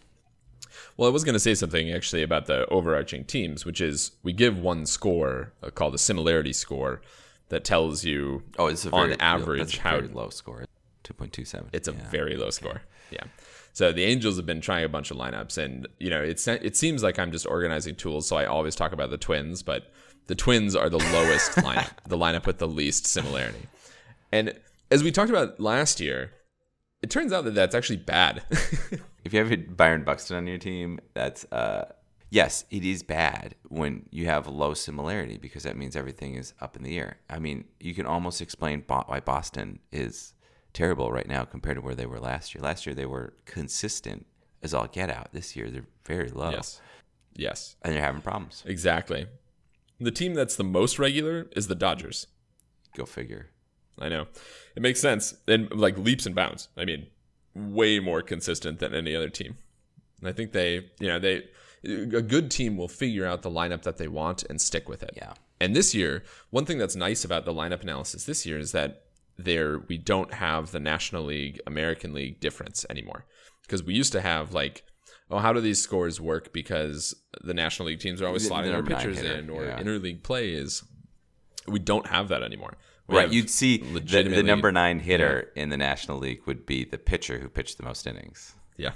Well, 0.98 1.10
I 1.10 1.12
was 1.12 1.24
going 1.24 1.34
to 1.34 1.40
say 1.40 1.56
something 1.56 1.92
actually 1.92 2.24
about 2.24 2.46
the 2.46 2.66
overarching 2.68 3.26
teams, 3.26 3.66
which 3.66 3.82
is 3.82 4.12
we 4.24 4.34
give 4.34 4.58
one 4.58 4.86
score 4.86 5.54
uh, 5.62 5.70
called 5.70 5.96
a 5.96 5.98
similarity 5.98 6.54
score 6.54 7.02
that 7.50 7.64
tells 7.64 8.04
you 8.04 8.44
oh, 8.58 8.68
it's 8.68 8.86
a 8.86 8.90
very, 8.90 9.14
on 9.14 9.22
average 9.22 9.78
how 9.78 10.00
low 10.00 10.30
score, 10.30 10.66
two 11.04 11.14
point 11.14 11.34
two 11.34 11.46
seven. 11.46 11.70
It's 11.74 11.88
a 11.88 11.94
yeah. 11.94 12.10
very 12.10 12.36
low 12.36 12.50
score. 12.50 12.82
Yeah. 13.12 13.24
So 13.74 13.92
the 13.92 14.04
Angels 14.06 14.38
have 14.38 14.46
been 14.46 14.62
trying 14.62 14.86
a 14.86 14.90
bunch 14.90 15.12
of 15.12 15.18
lineups, 15.18 15.58
and 15.58 15.88
you 16.00 16.10
know, 16.10 16.22
it's 16.22 16.48
it 16.48 16.76
seems 16.78 17.04
like 17.04 17.20
I'm 17.20 17.32
just 17.32 17.46
organizing 17.46 17.96
tools. 17.96 18.28
So 18.28 18.38
I 18.38 18.46
always 18.46 18.76
talk 18.76 18.94
about 18.94 19.10
the 19.10 19.18
Twins, 19.18 19.64
but 19.64 19.92
the 20.28 20.36
Twins 20.36 20.76
are 20.76 20.90
the 20.90 20.98
lowest 20.98 21.52
lineup, 21.58 21.92
the 22.08 22.18
lineup 22.18 22.46
with 22.46 22.60
the 22.60 22.68
least 22.68 23.06
similarity. 23.06 23.68
And 24.32 24.54
as 24.92 25.04
we 25.04 25.12
talked 25.12 25.30
about 25.30 25.60
last 25.60 26.00
year, 26.00 26.32
it 27.02 27.10
turns 27.10 27.32
out 27.34 27.46
that 27.46 27.56
that's 27.56 27.76
actually 27.76 27.98
bad. 27.98 28.44
if 29.24 29.34
you 29.34 29.44
have 29.44 29.78
Byron 29.78 30.04
Buxton 30.04 30.38
on 30.38 30.48
your 30.48 30.58
team, 30.58 31.00
that's 31.14 31.46
uh, 31.52 31.92
yes, 32.30 32.66
it 32.70 32.84
is 32.84 33.04
bad 33.04 33.56
when 33.70 34.08
you 34.12 34.26
have 34.26 34.48
low 34.48 34.74
similarity 34.74 35.38
because 35.38 35.64
that 35.64 35.78
means 35.78 35.96
everything 35.96 36.36
is 36.36 36.54
up 36.62 36.76
in 36.76 36.84
the 36.84 36.98
air. 36.98 37.18
I 37.30 37.40
mean, 37.40 37.66
you 37.80 37.94
can 37.94 38.06
almost 38.06 38.42
explain 38.42 38.84
why 38.88 39.20
Boston 39.20 39.80
is 39.92 40.34
terrible 40.74 41.12
right 41.12 41.28
now 41.28 41.46
compared 41.46 41.78
to 41.78 41.82
where 41.82 41.96
they 41.96 42.06
were 42.06 42.20
last 42.20 42.54
year. 42.54 42.62
Last 42.62 42.86
year 42.86 42.94
they 42.94 43.06
were 43.06 43.34
consistent 43.46 44.26
as 44.62 44.74
all 44.74 44.88
get 44.88 45.10
out. 45.10 45.30
This 45.32 45.56
year 45.56 45.72
they're 45.72 45.88
very 46.06 46.30
low. 46.30 46.52
Yes. 46.52 46.82
Yes. 47.36 47.76
And 47.82 47.94
they're 47.94 48.02
having 48.02 48.22
problems. 48.22 48.64
Exactly. 48.66 49.28
The 50.00 50.12
team 50.12 50.34
that's 50.34 50.56
the 50.56 50.64
most 50.64 51.00
regular 51.00 51.48
is 51.56 51.68
the 51.68 51.76
Dodgers. 51.76 52.28
Go 52.96 53.06
figure. 53.06 53.52
I 54.00 54.10
know. 54.10 54.28
It 54.76 54.82
makes 54.82 55.00
sense. 55.00 55.36
And 55.48 55.72
like 55.72 55.98
leaps 55.98 56.26
and 56.26 56.36
bounds. 56.36 56.70
I 56.78 56.86
mean, 56.86 57.08
way 57.54 58.00
more 58.00 58.22
consistent 58.22 58.80
than 58.80 58.94
any 58.94 59.16
other 59.16 59.30
team. 59.30 59.58
And 60.20 60.30
I 60.30 60.34
think 60.34 60.52
they, 60.52 60.90
you 61.00 61.08
know, 61.08 61.20
they 61.20 61.44
a 61.86 62.22
good 62.22 62.50
team 62.50 62.78
will 62.78 62.88
figure 62.88 63.26
out 63.26 63.44
the 63.44 63.52
lineup 63.52 63.84
that 63.84 63.98
they 63.98 64.08
want 64.08 64.44
and 64.50 64.60
stick 64.60 64.90
with 64.90 65.04
it. 65.04 65.12
Yeah. 65.16 65.34
And 65.62 65.76
this 65.76 65.94
year, 65.94 66.24
one 66.50 66.66
thing 66.66 66.78
that's 66.78 66.96
nice 66.96 67.24
about 67.24 67.46
the 67.46 67.54
lineup 67.54 67.82
analysis 67.82 68.26
this 68.26 68.46
year 68.46 68.58
is 68.58 68.72
that 68.72 69.04
there 69.38 69.80
we 69.88 69.98
don't 69.98 70.34
have 70.34 70.72
the 70.72 70.80
National 70.80 71.24
League 71.24 71.60
American 71.68 72.14
League 72.14 72.40
difference 72.40 72.86
anymore 72.90 73.26
because 73.62 73.84
we 73.84 73.94
used 73.94 74.14
to 74.14 74.22
have 74.22 74.54
like 74.54 74.84
oh 75.30 75.40
how 75.40 75.52
do 75.52 75.60
these 75.60 75.82
scores 75.82 76.22
work 76.22 76.54
because 76.54 77.14
the 77.44 77.54
National 77.54 77.88
League 77.88 78.00
teams 78.00 78.22
are 78.22 78.28
always 78.28 78.50
slotting 78.50 78.72
their 78.72 78.84
pitchers 78.84 79.22
in 79.22 79.50
or 79.50 79.66
yeah. 79.66 79.82
interleague 79.82 80.24
play 80.24 80.52
is 80.52 80.84
we 81.68 81.80
don't 81.80 82.08
have 82.08 82.30
that 82.30 82.44
anymore. 82.44 82.78
We 83.08 83.18
right, 83.18 83.32
you'd 83.32 83.50
see 83.50 83.78
the, 83.78 84.00
the, 84.00 84.44
number 84.44 84.72
nine 84.72 85.00
hitter 85.00 85.52
yeah. 85.56 85.64
in 85.64 85.70
the 85.70 85.78
National 85.78 86.18
League 86.18 86.42
would 86.48 86.66
be 86.66 86.86
the 86.86 86.98
pitcher 86.98 87.38
who 87.38 87.50
pitched 87.50 87.78
the 87.78 87.84
most 87.84 88.08
innings. 88.08 88.56
Yeah. 88.78 88.92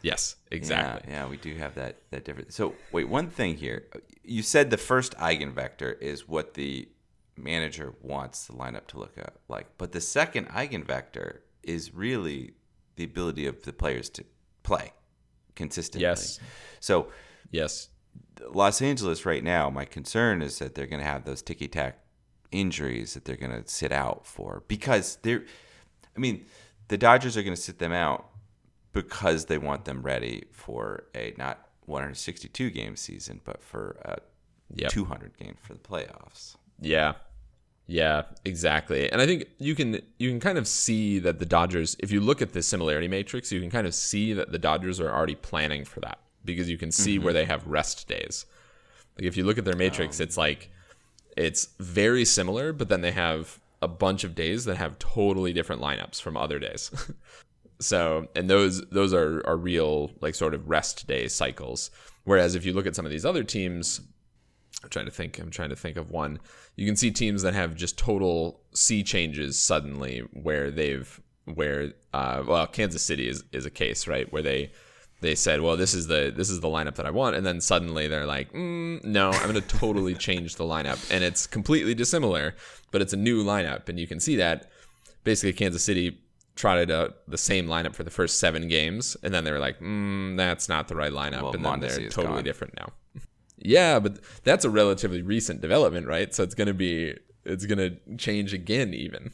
Yes, 0.00 0.36
exactly. 0.50 1.12
Yeah, 1.12 1.24
yeah, 1.24 1.28
we 1.28 1.38
do 1.38 1.54
have 1.56 1.74
that 1.76 1.96
that 2.10 2.24
difference. 2.24 2.54
So 2.54 2.74
wait, 2.92 3.08
one 3.08 3.28
thing 3.28 3.56
here. 3.56 3.86
You 4.22 4.42
said 4.42 4.70
the 4.70 4.76
first 4.76 5.16
eigenvector 5.16 5.98
is 5.98 6.28
what 6.28 6.54
the 6.54 6.88
manager 7.36 7.94
wants 8.02 8.46
the 8.46 8.52
lineup 8.52 8.86
to 8.88 8.98
look 8.98 9.16
like. 9.48 9.66
But 9.78 9.92
the 9.92 10.00
second 10.00 10.48
eigenvector 10.48 11.38
is 11.62 11.94
really 11.94 12.52
the 12.96 13.04
ability 13.04 13.46
of 13.46 13.62
the 13.62 13.72
players 13.72 14.08
to 14.10 14.24
play 14.62 14.92
consistently. 15.54 16.02
Yes. 16.02 16.38
So, 16.80 17.08
yes. 17.50 17.88
Los 18.52 18.82
Angeles 18.82 19.24
right 19.24 19.42
now, 19.42 19.70
my 19.70 19.84
concern 19.84 20.42
is 20.42 20.58
that 20.58 20.74
they're 20.74 20.86
going 20.86 21.00
to 21.00 21.08
have 21.08 21.24
those 21.24 21.42
ticky 21.42 21.68
tack 21.68 21.98
injuries 22.54 23.14
that 23.14 23.24
they're 23.24 23.36
going 23.36 23.62
to 23.62 23.68
sit 23.68 23.92
out 23.92 24.26
for 24.26 24.62
because 24.68 25.18
they're, 25.22 25.44
I 26.16 26.20
mean, 26.20 26.46
the 26.88 26.96
Dodgers 26.96 27.36
are 27.36 27.42
going 27.42 27.54
to 27.54 27.60
sit 27.60 27.78
them 27.78 27.92
out 27.92 28.26
because 28.92 29.46
they 29.46 29.58
want 29.58 29.84
them 29.84 30.02
ready 30.02 30.44
for 30.52 31.04
a 31.14 31.34
not 31.36 31.68
162 31.86 32.70
game 32.70 32.96
season, 32.96 33.40
but 33.44 33.62
for 33.62 33.98
a 34.04 34.18
yep. 34.74 34.90
200 34.90 35.36
game 35.36 35.56
for 35.60 35.74
the 35.74 35.80
playoffs. 35.80 36.56
Yeah. 36.80 37.14
Yeah, 37.86 38.22
exactly. 38.46 39.10
And 39.12 39.20
I 39.20 39.26
think 39.26 39.44
you 39.58 39.74
can 39.74 40.00
you 40.18 40.30
can 40.30 40.40
kind 40.40 40.56
of 40.56 40.66
see 40.66 41.18
that 41.18 41.38
the 41.38 41.44
Dodgers 41.44 41.96
if 41.98 42.10
you 42.10 42.20
look 42.20 42.40
at 42.40 42.54
the 42.54 42.62
similarity 42.62 43.08
matrix, 43.08 43.52
you 43.52 43.60
can 43.60 43.70
kind 43.70 43.86
of 43.86 43.94
see 43.94 44.32
that 44.32 44.52
the 44.52 44.58
Dodgers 44.58 45.00
are 45.00 45.12
already 45.12 45.34
planning 45.34 45.84
for 45.84 46.00
that 46.00 46.18
because 46.46 46.70
you 46.70 46.78
can 46.78 46.90
see 46.90 47.16
mm-hmm. 47.16 47.24
where 47.24 47.34
they 47.34 47.44
have 47.44 47.66
rest 47.66 48.08
days. 48.08 48.46
Like 49.18 49.26
if 49.26 49.36
you 49.36 49.44
look 49.44 49.58
at 49.58 49.66
their 49.66 49.76
matrix, 49.76 50.18
oh. 50.18 50.24
it's 50.24 50.38
like 50.38 50.70
it's 51.36 51.68
very 51.78 52.24
similar, 52.24 52.72
but 52.72 52.88
then 52.88 53.00
they 53.00 53.12
have 53.12 53.58
a 53.82 53.88
bunch 53.88 54.24
of 54.24 54.34
days 54.34 54.64
that 54.64 54.76
have 54.76 54.98
totally 54.98 55.52
different 55.52 55.82
lineups 55.82 56.20
from 56.20 56.36
other 56.36 56.58
days. 56.58 56.90
so, 57.80 58.28
and 58.34 58.48
those 58.48 58.80
those 58.88 59.12
are 59.12 59.42
are 59.46 59.56
real 59.56 60.12
like 60.20 60.34
sort 60.34 60.54
of 60.54 60.68
rest 60.68 61.06
day 61.06 61.28
cycles. 61.28 61.90
Whereas 62.24 62.54
if 62.54 62.64
you 62.64 62.72
look 62.72 62.86
at 62.86 62.96
some 62.96 63.04
of 63.04 63.10
these 63.10 63.26
other 63.26 63.44
teams, 63.44 64.00
I'm 64.82 64.88
trying 64.88 65.04
to 65.06 65.10
think. 65.10 65.38
I'm 65.38 65.50
trying 65.50 65.70
to 65.70 65.76
think 65.76 65.96
of 65.96 66.10
one. 66.10 66.40
You 66.76 66.86
can 66.86 66.96
see 66.96 67.10
teams 67.10 67.42
that 67.42 67.54
have 67.54 67.74
just 67.74 67.98
total 67.98 68.60
sea 68.74 69.02
changes 69.02 69.58
suddenly, 69.58 70.20
where 70.32 70.70
they've 70.70 71.20
where 71.44 71.92
uh, 72.12 72.42
well, 72.46 72.66
Kansas 72.66 73.02
City 73.02 73.28
is 73.28 73.44
is 73.52 73.66
a 73.66 73.70
case 73.70 74.06
right 74.06 74.32
where 74.32 74.42
they 74.42 74.72
they 75.24 75.34
said, 75.34 75.60
well, 75.60 75.76
this 75.76 75.94
is 75.94 76.06
the 76.06 76.32
this 76.34 76.50
is 76.50 76.60
the 76.60 76.68
lineup 76.68 76.94
that 76.96 77.06
I 77.06 77.10
want, 77.10 77.36
and 77.36 77.44
then 77.44 77.60
suddenly 77.60 78.06
they're 78.06 78.26
like, 78.26 78.52
mm, 78.52 79.02
no, 79.04 79.30
I'm 79.30 79.50
going 79.50 79.60
to 79.60 79.78
totally 79.78 80.14
change 80.28 80.56
the 80.56 80.64
lineup, 80.64 81.10
and 81.10 81.24
it's 81.24 81.46
completely 81.46 81.94
dissimilar, 81.94 82.54
but 82.90 83.02
it's 83.02 83.12
a 83.12 83.16
new 83.16 83.44
lineup, 83.44 83.88
and 83.88 83.98
you 83.98 84.06
can 84.06 84.20
see 84.20 84.36
that 84.36 84.70
basically 85.24 85.52
Kansas 85.52 85.82
City 85.82 86.20
trotted 86.56 86.90
out 86.90 87.16
the 87.26 87.38
same 87.38 87.66
lineup 87.66 87.94
for 87.94 88.04
the 88.04 88.10
first 88.10 88.38
seven 88.38 88.68
games, 88.68 89.16
and 89.22 89.34
then 89.34 89.44
they 89.44 89.50
were 89.50 89.58
like, 89.58 89.80
mm, 89.80 90.36
that's 90.36 90.68
not 90.68 90.88
the 90.88 90.94
right 90.94 91.12
lineup, 91.12 91.42
well, 91.42 91.52
and 91.52 91.64
then 91.64 91.80
they're 91.80 92.08
totally 92.08 92.36
gone. 92.36 92.44
different 92.44 92.74
now. 92.76 92.92
Yeah, 93.56 93.98
but 93.98 94.20
that's 94.44 94.64
a 94.64 94.70
relatively 94.70 95.22
recent 95.22 95.60
development, 95.60 96.06
right? 96.06 96.34
So 96.34 96.42
it's 96.42 96.54
gonna 96.54 96.74
be 96.74 97.14
it's 97.44 97.66
gonna 97.66 97.90
change 98.18 98.52
again, 98.52 98.94
even. 98.94 99.32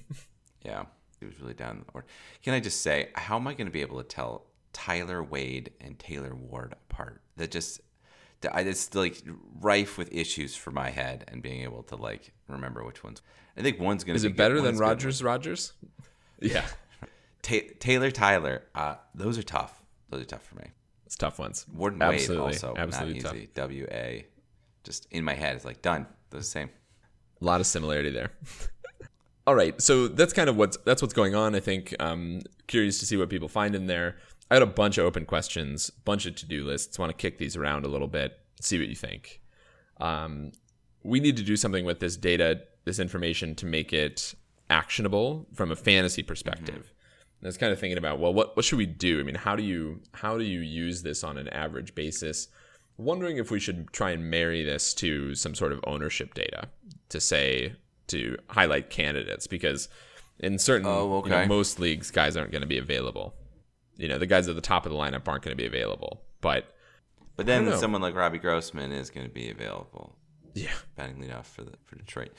Yeah, 0.63 0.85
it 1.21 1.25
was 1.25 1.41
really 1.41 1.55
down. 1.55 1.87
Or 1.95 2.05
can 2.43 2.53
I 2.53 2.61
just 2.61 2.83
say, 2.83 3.09
how 3.15 3.37
am 3.37 3.49
I 3.49 3.55
gonna 3.55 3.71
be 3.71 3.81
able 3.81 3.97
to 3.97 4.07
tell 4.07 4.50
Tyler 4.73 5.23
Wade 5.23 5.73
and 5.81 5.99
Taylor 5.99 6.35
Ward 6.35 6.73
apart? 6.73 7.23
That 7.37 7.51
just 7.51 7.81
I 8.51 8.61
it's 8.63 8.95
like 8.95 9.23
rife 9.61 9.99
with 9.99 10.13
issues 10.13 10.57
for 10.57 10.71
my 10.71 10.91
head 10.91 11.25
and 11.29 11.43
being 11.43 11.63
able 11.63 11.83
to 11.85 11.97
like 11.97 12.33
remember 12.49 12.85
which 12.85 13.05
ones. 13.05 13.23
I 13.57 13.63
think 13.63 13.79
one's 13.79 14.05
gonna. 14.05 14.17
Is 14.17 14.25
it 14.25 14.37
better 14.37 14.61
than 14.61 14.77
Rogers? 14.79 15.23
Rogers? 15.23 15.73
Yeah. 16.43 16.65
Ta- 17.43 17.69
Taylor 17.81 18.11
Tyler, 18.11 18.63
uh, 18.75 18.95
those 19.15 19.37
are 19.37 19.43
tough. 19.43 19.83
Those 20.09 20.23
are 20.23 20.25
tough 20.25 20.43
for 20.43 20.55
me. 20.55 20.69
It's 21.05 21.15
tough 21.15 21.39
ones. 21.39 21.67
Warden 21.71 22.01
absolutely, 22.01 22.47
Wade 22.47 22.55
also 22.55 22.75
absolutely 22.79 23.21
not 23.21 23.35
easy. 23.37 23.47
Tough. 23.49 23.55
W 23.57 23.87
A, 23.91 24.25
just 24.83 25.07
in 25.11 25.23
my 25.23 25.35
head, 25.35 25.57
it's 25.57 25.67
like 25.67 25.83
done. 25.83 26.07
the 26.31 26.43
same. 26.43 26.71
A 27.43 27.45
lot 27.45 27.61
of 27.61 27.67
similarity 27.67 28.09
there. 28.09 28.31
All 29.47 29.55
right, 29.55 29.79
so 29.83 30.09
that's 30.09 30.33
kind 30.33 30.49
of 30.49 30.57
what's 30.57 30.79
that's 30.87 31.03
what's 31.03 31.13
going 31.13 31.35
on. 31.35 31.55
I 31.55 31.61
think. 31.61 31.95
Um, 32.01 32.41
curious 32.67 33.01
to 33.01 33.07
see 33.07 33.19
what 33.19 33.29
people 33.29 33.49
find 33.49 33.75
in 33.75 33.87
there. 33.87 34.17
I 34.51 34.55
had 34.55 34.63
a 34.63 34.67
bunch 34.67 34.99
of 34.99 35.05
open 35.05 35.27
questions, 35.27 35.91
bunch 35.91 36.27
of 36.27 36.35
to 36.37 36.47
do 36.47 36.65
lists. 36.65 36.99
Want 36.99 37.11
to 37.11 37.17
kick 37.17 37.39
these 37.39 37.57
around 37.57 37.85
a 37.85 37.89
little 37.89 38.09
bit, 38.09 38.39
see 38.61 38.79
what 38.79 38.89
you 38.89 38.97
think. 38.97 39.41
Um, 40.01 40.53
we 41.03 41.21
need 41.21 41.37
to 41.37 41.43
do 41.43 41.57
something 41.57 41.85
with 41.85 42.01
this 42.01 42.17
data, 42.17 42.63
this 42.85 42.99
information, 42.99 43.55
to 43.57 43.67
make 43.67 43.93
it 43.93 44.35
actionable 44.69 45.47
from 45.55 45.71
a 45.71 45.77
fantasy 45.77 46.23
perspective. 46.23 46.75
Mm-hmm. 46.75 47.47
I 47.47 47.49
was 47.49 47.57
kind 47.57 47.73
of 47.73 47.79
thinking 47.79 47.97
about, 47.97 48.19
well, 48.19 48.35
what 48.35 48.57
what 48.57 48.65
should 48.65 48.77
we 48.77 48.87
do? 48.87 49.21
I 49.21 49.23
mean, 49.23 49.35
how 49.35 49.57
do 49.57 49.63
you 49.63 50.01
how 50.13 50.37
do 50.37 50.45
you 50.45 50.61
use 50.61 51.03
this 51.03 51.25
on 51.25 51.39
an 51.39 51.49
average 51.49 51.95
basis? 51.95 52.49
Wondering 52.99 53.39
if 53.39 53.51
we 53.51 53.59
should 53.61 53.91
try 53.93 54.11
and 54.11 54.31
marry 54.31 54.63
this 54.63 54.93
to 54.95 55.35
some 55.35 55.55
sort 55.55 55.73
of 55.73 55.81
ownership 55.85 56.35
data 56.35 56.69
to 57.09 57.19
say, 57.19 57.75
to 58.09 58.37
highlight 58.49 58.91
candidates 58.91 59.47
because 59.47 59.89
in 60.39 60.59
certain 60.59 60.87
Oh, 60.87 61.23
you 61.25 61.31
know, 61.31 61.47
most 61.47 61.81
leagues 61.81 62.11
guys 62.11 62.37
aren't 62.37 62.53
going 62.53 62.61
to 62.61 62.69
be 62.69 62.79
available. 62.79 63.35
You 64.01 64.09
know, 64.09 64.19
the 64.19 64.27
guys 64.27 64.49
at 64.49 64.55
the 64.55 64.61
top 64.63 64.87
of 64.87 64.93
the 64.93 64.99
lineup 64.99 65.29
aren't 65.29 65.43
going 65.45 65.57
to 65.57 65.63
be 65.63 65.67
available. 65.67 66.23
But 66.41 66.75
But 67.37 67.47
then 67.47 67.77
someone 67.77 68.01
like 68.01 68.15
Robbie 68.15 68.39
Grossman 68.39 68.93
is 68.93 69.11
going 69.11 69.27
to 69.27 69.33
be 69.33 69.51
available. 69.51 70.17
yeah, 70.55 70.71
batting 70.97 71.23
leadoff 71.23 71.45
for 71.45 71.63
the 71.63 71.73
for 71.85 71.97
Detroit. 71.97 72.33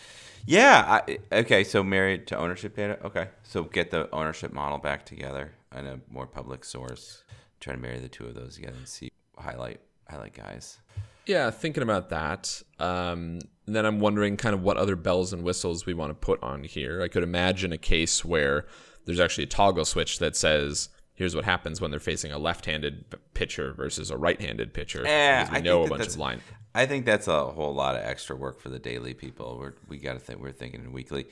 Yeah. 0.45 1.01
I, 1.07 1.19
okay. 1.31 1.63
So 1.63 1.83
married 1.83 2.27
to 2.27 2.37
ownership 2.37 2.75
data. 2.75 2.97
Okay. 3.05 3.29
So 3.43 3.63
get 3.63 3.91
the 3.91 4.09
ownership 4.11 4.51
model 4.51 4.79
back 4.79 5.05
together 5.05 5.53
and 5.71 5.87
a 5.87 5.99
more 6.09 6.27
public 6.27 6.65
source. 6.65 7.23
Try 7.59 7.73
to 7.75 7.79
marry 7.79 7.99
the 7.99 8.09
two 8.09 8.25
of 8.25 8.33
those 8.33 8.55
together 8.55 8.77
and 8.77 8.87
see 8.87 9.11
highlight 9.37 9.79
highlight 10.09 10.33
guys. 10.33 10.79
Yeah, 11.27 11.51
thinking 11.51 11.83
about 11.83 12.09
that. 12.09 12.61
Um, 12.79 13.39
then 13.67 13.85
I'm 13.85 13.99
wondering 13.99 14.35
kind 14.37 14.55
of 14.55 14.63
what 14.63 14.77
other 14.77 14.95
bells 14.95 15.31
and 15.31 15.43
whistles 15.43 15.85
we 15.85 15.93
want 15.93 16.09
to 16.09 16.15
put 16.15 16.41
on 16.41 16.63
here. 16.63 17.03
I 17.03 17.07
could 17.07 17.21
imagine 17.21 17.71
a 17.71 17.77
case 17.77 18.25
where 18.25 18.65
there's 19.05 19.19
actually 19.19 19.43
a 19.43 19.47
toggle 19.47 19.85
switch 19.85 20.17
that 20.19 20.35
says, 20.35 20.89
here's 21.21 21.35
what 21.35 21.45
happens 21.45 21.79
when 21.79 21.91
they're 21.91 21.99
facing 21.99 22.31
a 22.31 22.37
left-handed 22.39 23.05
pitcher 23.35 23.73
versus 23.73 24.09
a 24.09 24.17
right-handed 24.17 24.73
pitcher. 24.73 25.05
Eh, 25.05 25.47
we 25.51 25.57
I 25.57 25.61
know 25.61 25.81
think 25.81 25.85
a 25.85 25.89
bunch 25.91 25.99
that's- 25.99 26.15
of 26.15 26.19
line. 26.19 26.41
I 26.73 26.87
think 26.87 27.05
that's 27.05 27.27
a 27.27 27.45
whole 27.51 27.75
lot 27.75 27.95
of 27.95 28.01
extra 28.01 28.35
work 28.35 28.59
for 28.59 28.69
the 28.69 28.79
daily 28.79 29.13
people. 29.13 29.57
We're, 29.59 29.73
we 29.87 29.97
got 29.99 30.13
to 30.13 30.19
think. 30.19 30.39
We're 30.41 30.51
thinking 30.51 30.81
in 30.83 30.91
weekly. 30.93 31.27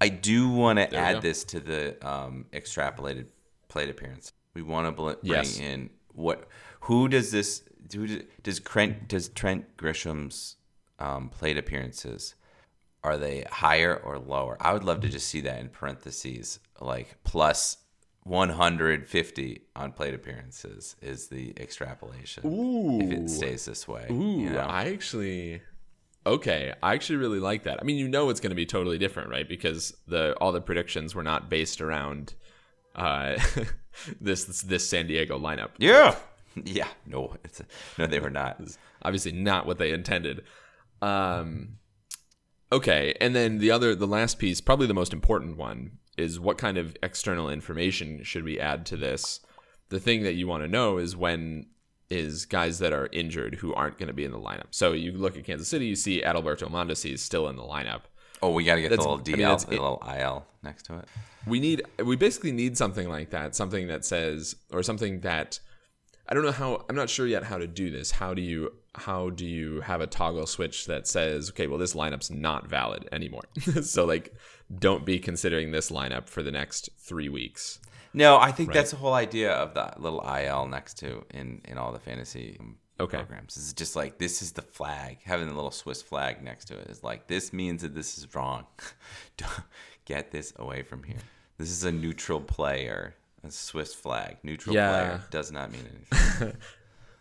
I 0.00 0.08
do 0.08 0.48
want 0.48 0.78
to 0.78 0.96
add 0.96 1.20
this 1.20 1.44
to 1.44 1.60
the 1.60 1.82
um, 2.08 2.46
extrapolated 2.52 3.26
plate 3.68 3.90
appearance. 3.90 4.32
We 4.54 4.62
want 4.62 4.86
to 4.86 4.92
bring 4.92 5.16
Yes. 5.22 5.58
in 5.60 5.90
what? 6.14 6.48
Who 6.80 7.08
does 7.08 7.30
this? 7.30 7.62
Who 7.94 8.06
does, 8.06 8.22
does 8.42 8.60
Trent? 8.60 9.08
Does 9.08 9.28
Trent 9.28 9.76
Grisham's 9.76 10.56
um, 10.98 11.28
plate 11.28 11.58
appearances? 11.58 12.34
Are 13.04 13.16
they 13.18 13.44
higher 13.50 13.94
or 13.96 14.18
lower? 14.18 14.56
I 14.60 14.72
would 14.72 14.84
love 14.84 15.00
to 15.00 15.08
just 15.08 15.28
see 15.28 15.40
that 15.42 15.58
in 15.60 15.68
parentheses, 15.68 16.58
like 16.80 17.16
plus 17.24 17.76
150 18.26 19.60
on 19.76 19.92
plate 19.92 20.14
appearances 20.14 20.96
is 21.00 21.28
the 21.28 21.54
extrapolation. 21.56 22.46
Ooh. 22.46 23.00
If 23.00 23.12
it 23.12 23.30
stays 23.30 23.64
this 23.64 23.86
way. 23.86 24.06
Ooh, 24.10 24.40
you 24.40 24.50
know? 24.50 24.60
I 24.60 24.90
actually 24.90 25.62
okay. 26.26 26.74
I 26.82 26.94
actually 26.94 27.16
really 27.16 27.38
like 27.38 27.62
that. 27.64 27.78
I 27.80 27.84
mean, 27.84 27.96
you 27.96 28.08
know, 28.08 28.30
it's 28.30 28.40
going 28.40 28.50
to 28.50 28.56
be 28.56 28.66
totally 28.66 28.98
different, 28.98 29.30
right? 29.30 29.48
Because 29.48 29.96
the 30.08 30.34
all 30.40 30.52
the 30.52 30.60
predictions 30.60 31.14
were 31.14 31.22
not 31.22 31.48
based 31.48 31.80
around 31.80 32.34
uh, 32.96 33.38
this 34.20 34.44
this 34.62 34.88
San 34.88 35.06
Diego 35.06 35.38
lineup. 35.38 35.70
Yeah. 35.78 36.16
Yeah. 36.64 36.88
No, 37.06 37.36
it's 37.44 37.62
no, 37.98 38.06
they 38.06 38.18
were 38.18 38.30
not. 38.30 38.60
obviously 39.02 39.32
not 39.32 39.66
what 39.66 39.78
they 39.78 39.92
intended. 39.92 40.42
Um, 41.02 41.76
okay, 42.72 43.14
and 43.20 43.36
then 43.36 43.58
the 43.58 43.70
other, 43.70 43.94
the 43.94 44.06
last 44.06 44.38
piece, 44.38 44.60
probably 44.60 44.86
the 44.86 44.94
most 44.94 45.12
important 45.12 45.56
one, 45.56 45.98
is 46.16 46.40
what 46.40 46.58
kind 46.58 46.78
of 46.78 46.96
external 47.02 47.48
information 47.50 48.22
should 48.24 48.44
we 48.44 48.58
add 48.58 48.86
to 48.86 48.96
this? 48.96 49.40
The 49.88 50.00
thing 50.00 50.22
that 50.24 50.34
you 50.34 50.46
want 50.46 50.62
to 50.64 50.68
know 50.68 50.98
is 50.98 51.16
when 51.16 51.66
is 52.08 52.46
guys 52.46 52.78
that 52.78 52.92
are 52.92 53.08
injured 53.12 53.56
who 53.56 53.74
aren't 53.74 53.98
going 53.98 54.06
to 54.06 54.12
be 54.14 54.24
in 54.24 54.30
the 54.30 54.38
lineup. 54.38 54.66
So 54.70 54.92
you 54.92 55.12
look 55.12 55.36
at 55.36 55.44
Kansas 55.44 55.66
City, 55.68 55.86
you 55.86 55.96
see 55.96 56.22
Adalberto 56.22 56.70
Mondesi 56.70 57.12
is 57.12 57.20
still 57.22 57.48
in 57.48 57.56
the 57.56 57.62
lineup. 57.64 58.02
Oh, 58.42 58.50
we 58.52 58.64
got 58.64 58.76
to 58.76 58.80
get 58.82 58.90
the 58.90 58.96
That's- 58.96 59.06
little 59.20 59.34
I 59.34 59.36
DL, 59.38 59.48
mean, 59.48 59.58
the 59.68 59.74
it. 59.74 59.80
little 59.82 60.02
IL 60.16 60.46
next 60.62 60.84
to 60.84 60.98
it. 60.98 61.08
we 61.46 61.58
need 61.60 61.82
we 62.04 62.16
basically 62.16 62.52
need 62.52 62.76
something 62.76 63.08
like 63.08 63.30
that 63.30 63.54
something 63.54 63.86
that 63.88 64.04
says 64.04 64.56
or 64.72 64.82
something 64.82 65.20
that 65.20 65.60
i 66.28 66.34
don't 66.34 66.42
know 66.44 66.50
how 66.50 66.84
i'm 66.88 66.96
not 66.96 67.08
sure 67.08 67.24
yet 67.24 67.44
how 67.44 67.56
to 67.56 67.68
do 67.68 67.88
this 67.88 68.10
how 68.10 68.34
do 68.34 68.42
you 68.42 68.72
how 68.96 69.30
do 69.30 69.44
you 69.46 69.80
have 69.82 70.00
a 70.00 70.06
toggle 70.06 70.46
switch 70.46 70.86
that 70.86 71.06
says 71.06 71.50
okay 71.50 71.66
well 71.66 71.78
this 71.78 71.94
lineup's 71.94 72.30
not 72.30 72.68
valid 72.68 73.08
anymore 73.12 73.42
so 73.82 74.04
like 74.04 74.34
don't 74.78 75.04
be 75.04 75.18
considering 75.18 75.70
this 75.70 75.90
lineup 75.90 76.28
for 76.28 76.42
the 76.42 76.50
next 76.50 76.88
three 76.98 77.28
weeks 77.28 77.78
No, 78.14 78.38
I 78.38 78.50
think 78.52 78.72
that's 78.72 78.90
the 78.92 78.96
whole 78.96 79.12
idea 79.14 79.52
of 79.52 79.74
the 79.74 79.92
little 79.98 80.22
IL 80.26 80.66
next 80.66 80.94
to 81.00 81.24
in 81.34 81.60
in 81.66 81.76
all 81.78 81.92
the 81.92 81.98
fantasy 82.00 82.58
Okay. 82.98 83.18
programs. 83.18 83.58
It's 83.58 83.74
just 83.74 83.94
like 83.94 84.16
this 84.16 84.40
is 84.40 84.52
the 84.52 84.62
flag. 84.62 85.18
Having 85.24 85.48
the 85.48 85.54
little 85.54 85.70
Swiss 85.70 86.00
flag 86.00 86.42
next 86.42 86.64
to 86.68 86.78
it 86.78 86.88
is 86.88 87.02
like 87.04 87.26
this 87.26 87.52
means 87.52 87.82
that 87.82 87.94
this 87.94 88.16
is 88.16 88.34
wrong. 88.34 88.64
Get 90.06 90.30
this 90.30 90.52
away 90.56 90.82
from 90.82 91.02
here. 91.02 91.18
This 91.58 91.68
is 91.70 91.84
a 91.84 91.92
neutral 91.92 92.40
player. 92.40 93.14
A 93.44 93.50
Swiss 93.50 93.94
flag. 93.94 94.38
Neutral 94.42 94.74
Yeah. 94.74 94.88
player 94.90 95.20
does 95.30 95.52
not 95.52 95.70
mean 95.72 95.84
anything. 95.94 96.56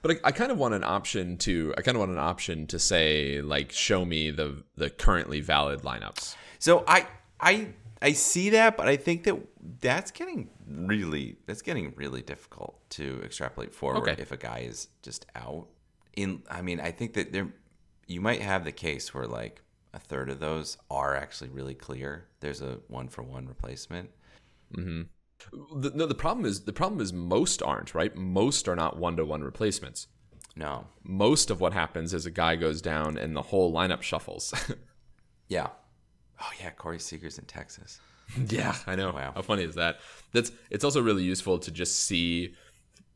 but 0.05 0.17
I, 0.23 0.29
I 0.29 0.31
kind 0.31 0.51
of 0.51 0.57
want 0.57 0.73
an 0.75 0.83
option 0.83 1.37
to 1.39 1.73
i 1.77 1.81
kind 1.81 1.95
of 1.97 1.99
want 1.99 2.11
an 2.11 2.17
option 2.19 2.67
to 2.67 2.77
say 2.79 3.41
like 3.41 3.71
show 3.71 4.05
me 4.05 4.29
the 4.31 4.63
the 4.75 4.89
currently 4.89 5.41
valid 5.41 5.81
lineups 5.81 6.35
So 6.59 6.83
I 6.87 7.07
I 7.39 7.69
I 8.01 8.13
see 8.13 8.51
that, 8.51 8.77
but 8.77 8.87
I 8.87 8.97
think 8.97 9.23
that 9.23 9.35
that's 9.81 10.11
getting 10.11 10.49
really 10.67 11.37
that's 11.47 11.61
getting 11.61 11.93
really 11.95 12.21
difficult 12.21 12.87
to 12.91 13.21
extrapolate 13.23 13.73
forward 13.73 14.09
Okay. 14.09 14.21
if 14.21 14.31
a 14.31 14.37
guy 14.37 14.59
is 14.59 14.89
just 15.01 15.25
out. 15.35 15.67
In 16.15 16.43
I 16.49 16.61
mean, 16.61 16.79
I 16.79 16.91
think 16.91 17.13
that 17.13 17.31
there 17.31 17.47
you 18.07 18.21
might 18.21 18.41
have 18.41 18.63
the 18.63 18.71
case 18.71 19.13
where 19.13 19.25
like 19.27 19.61
a 19.93 19.99
third 19.99 20.29
of 20.29 20.39
those 20.39 20.77
are 20.91 21.15
actually 21.15 21.49
really 21.49 21.73
clear. 21.73 22.27
There's 22.41 22.61
a 22.61 22.79
one 22.87 23.07
for 23.07 23.23
one 23.23 23.47
replacement. 23.47 24.09
Mm-hmm. 24.75 25.03
The, 25.51 25.91
no 25.93 26.05
the 26.05 26.15
problem 26.15 26.45
is 26.45 26.65
the 26.65 26.73
problem 26.73 26.99
is 27.01 27.11
most 27.13 27.61
aren't 27.61 27.93
right 27.93 28.15
most 28.15 28.67
are 28.67 28.75
not 28.75 28.97
one-to-one 28.97 29.41
replacements 29.43 30.07
No. 30.55 30.87
most 31.03 31.49
of 31.51 31.59
what 31.61 31.73
happens 31.73 32.13
is 32.13 32.25
a 32.25 32.31
guy 32.31 32.55
goes 32.55 32.81
down 32.81 33.17
and 33.17 33.35
the 33.35 33.41
whole 33.41 33.73
lineup 33.73 34.01
shuffles. 34.01 34.53
Yeah. 35.47 35.67
Oh 36.41 36.49
yeah, 36.59 36.71
Corey 36.71 36.97
Seager's 36.99 37.37
in 37.37 37.45
Texas. 37.45 37.99
yeah, 38.49 38.75
I 38.87 38.95
know. 38.95 39.11
Wow. 39.11 39.33
How 39.35 39.43
funny 39.43 39.61
is 39.63 39.75
that? 39.75 39.99
That's 40.33 40.51
it's 40.71 40.83
also 40.83 41.01
really 41.03 41.23
useful 41.23 41.59
to 41.59 41.71
just 41.71 41.99
see 41.99 42.55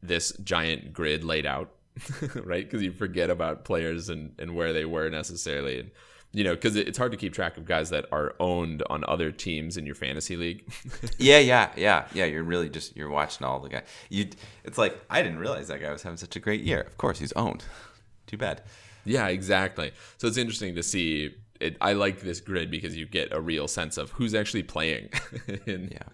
this 0.03 0.31
giant 0.43 0.93
grid 0.93 1.23
laid 1.23 1.47
out, 1.47 1.71
right? 2.35 2.63
Because 2.63 2.83
you 2.83 2.91
forget 2.91 3.31
about 3.31 3.65
players 3.65 4.09
and, 4.09 4.33
and 4.37 4.53
where 4.55 4.73
they 4.73 4.85
were 4.85 5.09
necessarily. 5.09 5.79
And, 5.79 5.91
you 6.31 6.43
know, 6.43 6.53
because 6.53 6.75
it's 6.75 6.97
hard 6.97 7.11
to 7.11 7.17
keep 7.17 7.33
track 7.33 7.57
of 7.57 7.65
guys 7.65 7.89
that 7.89 8.05
are 8.11 8.35
owned 8.39 8.83
on 8.89 9.03
other 9.07 9.31
teams 9.31 9.77
in 9.77 9.85
your 9.85 9.95
fantasy 9.95 10.35
league. 10.37 10.63
Yeah, 11.17 11.39
yeah, 11.39 11.71
yeah, 11.75 12.05
yeah. 12.13 12.25
You're 12.25 12.43
really 12.43 12.69
just 12.69 12.95
you're 12.95 13.09
watching 13.09 13.45
all 13.45 13.59
the 13.59 13.69
guy. 13.69 13.83
You, 14.09 14.29
it's 14.63 14.77
like 14.77 14.97
I 15.09 15.21
didn't 15.21 15.39
realize 15.39 15.67
that 15.67 15.81
guy 15.81 15.91
was 15.91 16.03
having 16.03 16.17
such 16.17 16.35
a 16.35 16.39
great 16.39 16.61
year. 16.61 16.81
Of 16.81 16.97
course, 16.97 17.19
he's 17.19 17.33
owned. 17.33 17.63
Too 18.27 18.37
bad. 18.37 18.61
Yeah, 19.05 19.27
exactly. 19.27 19.91
So 20.17 20.27
it's 20.27 20.37
interesting 20.37 20.75
to 20.75 20.83
see. 20.83 21.35
It, 21.59 21.75
I 21.81 21.91
like 21.91 22.21
this 22.21 22.39
grid 22.39 22.71
because 22.71 22.95
you 22.95 23.05
get 23.05 23.33
a 23.33 23.41
real 23.41 23.67
sense 23.67 23.97
of 23.97 24.11
who's 24.11 24.33
actually 24.33 24.63
playing 24.63 25.09
in 25.65 25.89
Yeah. 25.91 26.07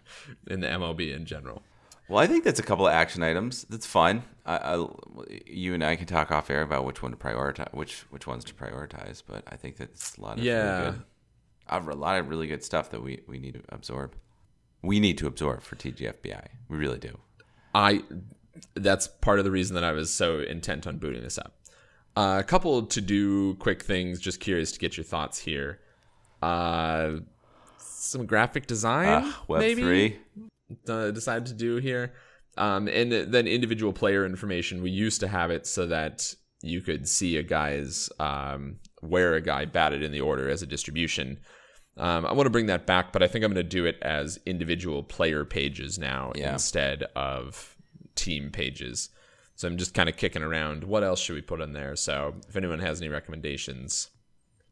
in 0.47 0.61
the 0.61 0.67
MLB 0.67 1.13
in 1.15 1.25
general. 1.25 1.61
Well, 2.07 2.19
I 2.19 2.27
think 2.27 2.43
that's 2.43 2.59
a 2.59 2.63
couple 2.63 2.85
of 2.87 2.93
action 2.93 3.23
items. 3.23 3.63
That's 3.69 3.85
fun. 3.85 4.23
I, 4.45 4.57
I, 4.57 4.87
you 5.47 5.73
and 5.73 5.83
I 5.83 5.95
can 5.95 6.05
talk 6.05 6.31
off 6.31 6.49
air 6.51 6.61
about 6.61 6.85
which 6.85 7.01
one 7.01 7.11
to 7.11 7.17
prioritize, 7.17 7.73
which 7.73 8.01
which 8.11 8.27
ones 8.27 8.43
to 8.45 8.53
prioritize. 8.53 9.23
But 9.25 9.43
I 9.47 9.55
think 9.55 9.77
that's 9.77 10.15
a 10.17 10.21
lot 10.21 10.37
of 10.37 10.43
Yeah. 10.43 10.79
really 10.79 10.91
good, 10.91 11.01
a 11.69 11.95
lot 11.95 12.19
of 12.19 12.29
really 12.29 12.47
good 12.47 12.63
stuff 12.63 12.91
that 12.91 13.01
we 13.01 13.21
we 13.27 13.39
need 13.39 13.55
to 13.55 13.61
absorb. 13.69 14.15
We 14.83 14.99
need 14.99 15.17
to 15.17 15.27
absorb 15.27 15.63
for 15.63 15.75
TGFBI. 15.75 16.47
We 16.69 16.77
really 16.77 16.99
do. 16.99 17.17
I 17.73 18.03
that's 18.75 19.07
part 19.07 19.39
of 19.39 19.45
the 19.45 19.51
reason 19.51 19.73
that 19.73 19.83
I 19.83 19.91
was 19.91 20.13
so 20.13 20.39
intent 20.39 20.85
on 20.85 20.97
booting 20.97 21.23
this 21.23 21.37
up. 21.39 21.55
Uh, 22.15 22.37
a 22.39 22.43
couple 22.43 22.83
to 22.83 23.01
do 23.01 23.55
quick 23.55 23.81
things. 23.83 24.19
Just 24.19 24.39
curious 24.39 24.71
to 24.73 24.79
get 24.79 24.95
your 24.95 25.03
thoughts 25.03 25.39
here. 25.39 25.79
Uh, 26.41 27.17
some 27.79 28.25
graphic 28.27 28.67
design, 28.67 29.07
Uh, 29.25 29.33
Web 29.47 29.59
maybe 29.61 29.81
three. 29.81 30.19
Uh, 30.87 31.11
decided 31.11 31.45
to 31.47 31.53
do 31.53 31.77
here. 31.77 32.13
Um, 32.57 32.87
and 32.87 33.11
then 33.11 33.47
individual 33.47 33.91
player 33.91 34.25
information. 34.25 34.81
We 34.81 34.89
used 34.91 35.19
to 35.19 35.27
have 35.27 35.51
it 35.51 35.67
so 35.67 35.87
that 35.87 36.33
you 36.61 36.81
could 36.81 37.07
see 37.07 37.37
a 37.37 37.43
guy's 37.43 38.09
um, 38.19 38.77
where 39.01 39.33
a 39.33 39.41
guy 39.41 39.65
batted 39.65 40.01
in 40.01 40.11
the 40.11 40.21
order 40.21 40.49
as 40.49 40.61
a 40.61 40.65
distribution. 40.65 41.39
Um, 41.97 42.25
I 42.25 42.33
want 42.33 42.45
to 42.47 42.51
bring 42.51 42.65
that 42.67 42.85
back, 42.85 43.11
but 43.13 43.21
I 43.23 43.27
think 43.27 43.43
I'm 43.43 43.51
going 43.53 43.63
to 43.63 43.69
do 43.69 43.85
it 43.85 43.97
as 44.01 44.39
individual 44.45 45.03
player 45.03 45.45
pages 45.45 45.97
now 45.97 46.31
Yeah. 46.35 46.53
instead 46.53 47.03
of 47.15 47.75
team 48.15 48.49
pages. 48.51 49.09
So 49.55 49.67
I'm 49.67 49.77
just 49.77 49.93
kind 49.93 50.09
of 50.09 50.17
kicking 50.17 50.41
around. 50.43 50.83
What 50.83 51.03
else 51.03 51.21
should 51.21 51.35
we 51.35 51.41
put 51.41 51.61
in 51.61 51.73
there? 51.73 51.95
So 51.95 52.35
if 52.49 52.55
anyone 52.55 52.79
has 52.79 52.99
any 52.99 53.09
recommendations, 53.09 54.09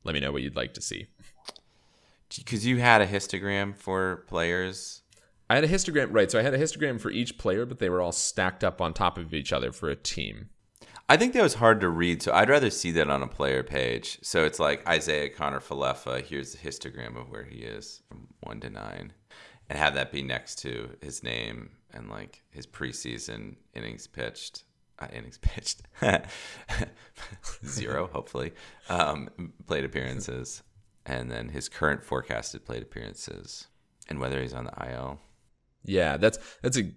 let 0.03 0.13
me 0.13 0.19
know 0.19 0.31
what 0.31 0.41
you'd 0.41 0.55
like 0.55 0.73
to 0.73 0.81
see. 0.81 1.07
Because 2.35 2.65
you 2.65 2.79
had 2.79 3.01
a 3.01 3.07
histogram 3.07 3.77
for 3.77 4.25
players. 4.27 5.02
I 5.49 5.55
had 5.55 5.63
a 5.63 5.67
histogram, 5.67 6.07
right? 6.11 6.31
So 6.31 6.39
I 6.39 6.41
had 6.41 6.53
a 6.53 6.59
histogram 6.59 6.99
for 6.99 7.11
each 7.11 7.37
player, 7.37 7.65
but 7.65 7.79
they 7.79 7.89
were 7.89 8.01
all 8.01 8.11
stacked 8.11 8.63
up 8.63 8.81
on 8.81 8.93
top 8.93 9.17
of 9.17 9.33
each 9.33 9.53
other 9.53 9.71
for 9.71 9.89
a 9.89 9.95
team. 9.95 10.49
I 11.09 11.17
think 11.17 11.33
that 11.33 11.43
was 11.43 11.55
hard 11.55 11.81
to 11.81 11.89
read, 11.89 12.21
so 12.21 12.31
I'd 12.33 12.49
rather 12.49 12.69
see 12.69 12.91
that 12.91 13.09
on 13.09 13.21
a 13.21 13.27
player 13.27 13.61
page. 13.61 14.19
So 14.21 14.45
it's 14.45 14.59
like 14.59 14.87
Isaiah 14.87 15.29
Connor 15.29 15.59
Falefa. 15.59 16.23
Here's 16.23 16.53
the 16.53 16.57
histogram 16.57 17.19
of 17.19 17.29
where 17.29 17.43
he 17.43 17.59
is 17.59 18.01
from 18.07 18.27
one 18.39 18.61
to 18.61 18.69
nine, 18.69 19.11
and 19.69 19.77
have 19.77 19.95
that 19.95 20.11
be 20.11 20.23
next 20.23 20.59
to 20.59 20.91
his 21.01 21.21
name 21.21 21.71
and 21.93 22.09
like 22.09 22.41
his 22.49 22.65
preseason 22.65 23.55
innings 23.73 24.07
pitched. 24.07 24.63
Uh, 24.99 25.07
innings 25.11 25.39
pitched 25.41 25.81
zero, 27.65 28.09
hopefully. 28.13 28.53
Um, 28.89 29.29
plate 29.67 29.83
appearances, 29.83 30.63
and 31.05 31.29
then 31.29 31.49
his 31.49 31.67
current 31.67 32.03
forecasted 32.03 32.65
plate 32.65 32.83
appearances, 32.83 33.67
and 34.07 34.19
whether 34.19 34.41
he's 34.41 34.53
on 34.53 34.65
the 34.65 34.91
IL. 34.91 35.19
Yeah, 35.85 36.17
that's 36.17 36.37
that's 36.61 36.77
a 36.77 36.91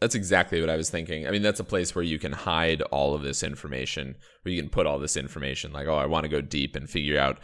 that's 0.00 0.14
exactly 0.14 0.60
what 0.60 0.70
I 0.70 0.76
was 0.76 0.90
thinking. 0.90 1.26
I 1.26 1.30
mean, 1.30 1.42
that's 1.42 1.58
a 1.60 1.64
place 1.64 1.94
where 1.94 2.04
you 2.04 2.18
can 2.18 2.32
hide 2.32 2.82
all 2.82 3.14
of 3.14 3.22
this 3.22 3.42
information, 3.42 4.14
where 4.42 4.52
you 4.54 4.60
can 4.62 4.70
put 4.70 4.86
all 4.86 4.98
this 5.00 5.16
information, 5.16 5.72
like, 5.72 5.88
oh, 5.88 5.96
I 5.96 6.06
want 6.06 6.22
to 6.24 6.28
go 6.28 6.40
deep 6.40 6.76
and 6.76 6.88
figure 6.88 7.18
out, 7.18 7.38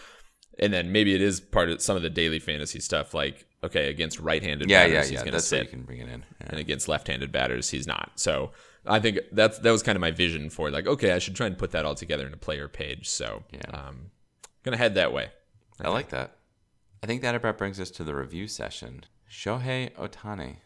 and 0.60 0.72
then 0.72 0.92
maybe 0.92 1.14
it 1.16 1.20
is 1.20 1.40
part 1.40 1.68
of 1.68 1.82
some 1.82 1.96
of 1.96 2.02
the 2.02 2.10
daily 2.10 2.38
fantasy 2.38 2.78
stuff, 2.78 3.12
like, 3.12 3.44
okay, 3.64 3.88
against 3.88 4.20
right-handed 4.20 4.70
Yeah, 4.70 4.84
batters, 4.84 4.94
yeah, 4.94 5.00
he's 5.02 5.10
yeah. 5.12 5.18
going 5.22 5.32
to 5.32 5.40
sit, 5.40 5.64
you 5.64 5.68
can 5.70 5.82
bring 5.82 5.98
it 5.98 6.08
in. 6.08 6.24
Yeah. 6.40 6.46
and 6.50 6.60
against 6.60 6.86
left-handed 6.86 7.32
batters, 7.32 7.70
he's 7.70 7.88
not. 7.88 8.12
So 8.14 8.52
I 8.86 9.00
think 9.00 9.18
that's 9.32 9.58
that 9.58 9.72
was 9.72 9.82
kind 9.82 9.96
of 9.96 10.00
my 10.00 10.12
vision 10.12 10.48
for 10.48 10.70
like, 10.70 10.86
okay, 10.86 11.10
I 11.10 11.18
should 11.18 11.34
try 11.34 11.48
and 11.48 11.58
put 11.58 11.72
that 11.72 11.84
all 11.84 11.96
together 11.96 12.24
in 12.24 12.32
a 12.34 12.36
player 12.36 12.68
page. 12.68 13.08
So, 13.08 13.42
Yeah. 13.52 13.62
um, 13.88 14.10
gonna 14.62 14.76
head 14.76 14.94
that 14.94 15.12
way. 15.12 15.30
I 15.80 15.88
like 15.88 16.10
that. 16.10 16.36
I 17.02 17.06
think 17.08 17.22
that 17.22 17.34
about 17.34 17.58
brings 17.58 17.80
us 17.80 17.90
to 17.92 18.04
the 18.04 18.14
review 18.14 18.46
session. 18.46 19.06
Shohei 19.34 19.90
Ohtani. 19.96 20.58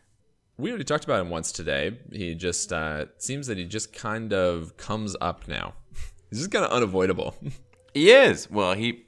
We 0.59 0.69
already 0.71 0.85
talked 0.85 1.05
about 1.05 1.21
him 1.21 1.31
once 1.31 1.53
today. 1.53 1.99
He 2.13 2.35
just 2.35 2.71
uh, 2.71 3.07
seems 3.17 3.47
that 3.47 3.57
he 3.57 3.65
just 3.65 3.95
kind 3.95 4.33
of 4.35 4.77
comes 4.77 5.17
up 5.23 5.49
now. 5.49 5.75
He's 6.31 6.41
just 6.41 6.51
kind 6.51 6.65
of 6.65 6.71
unavoidable. 6.71 7.35
He 7.95 8.11
is. 8.11 8.49
Well, 8.51 8.75
he 8.75 9.07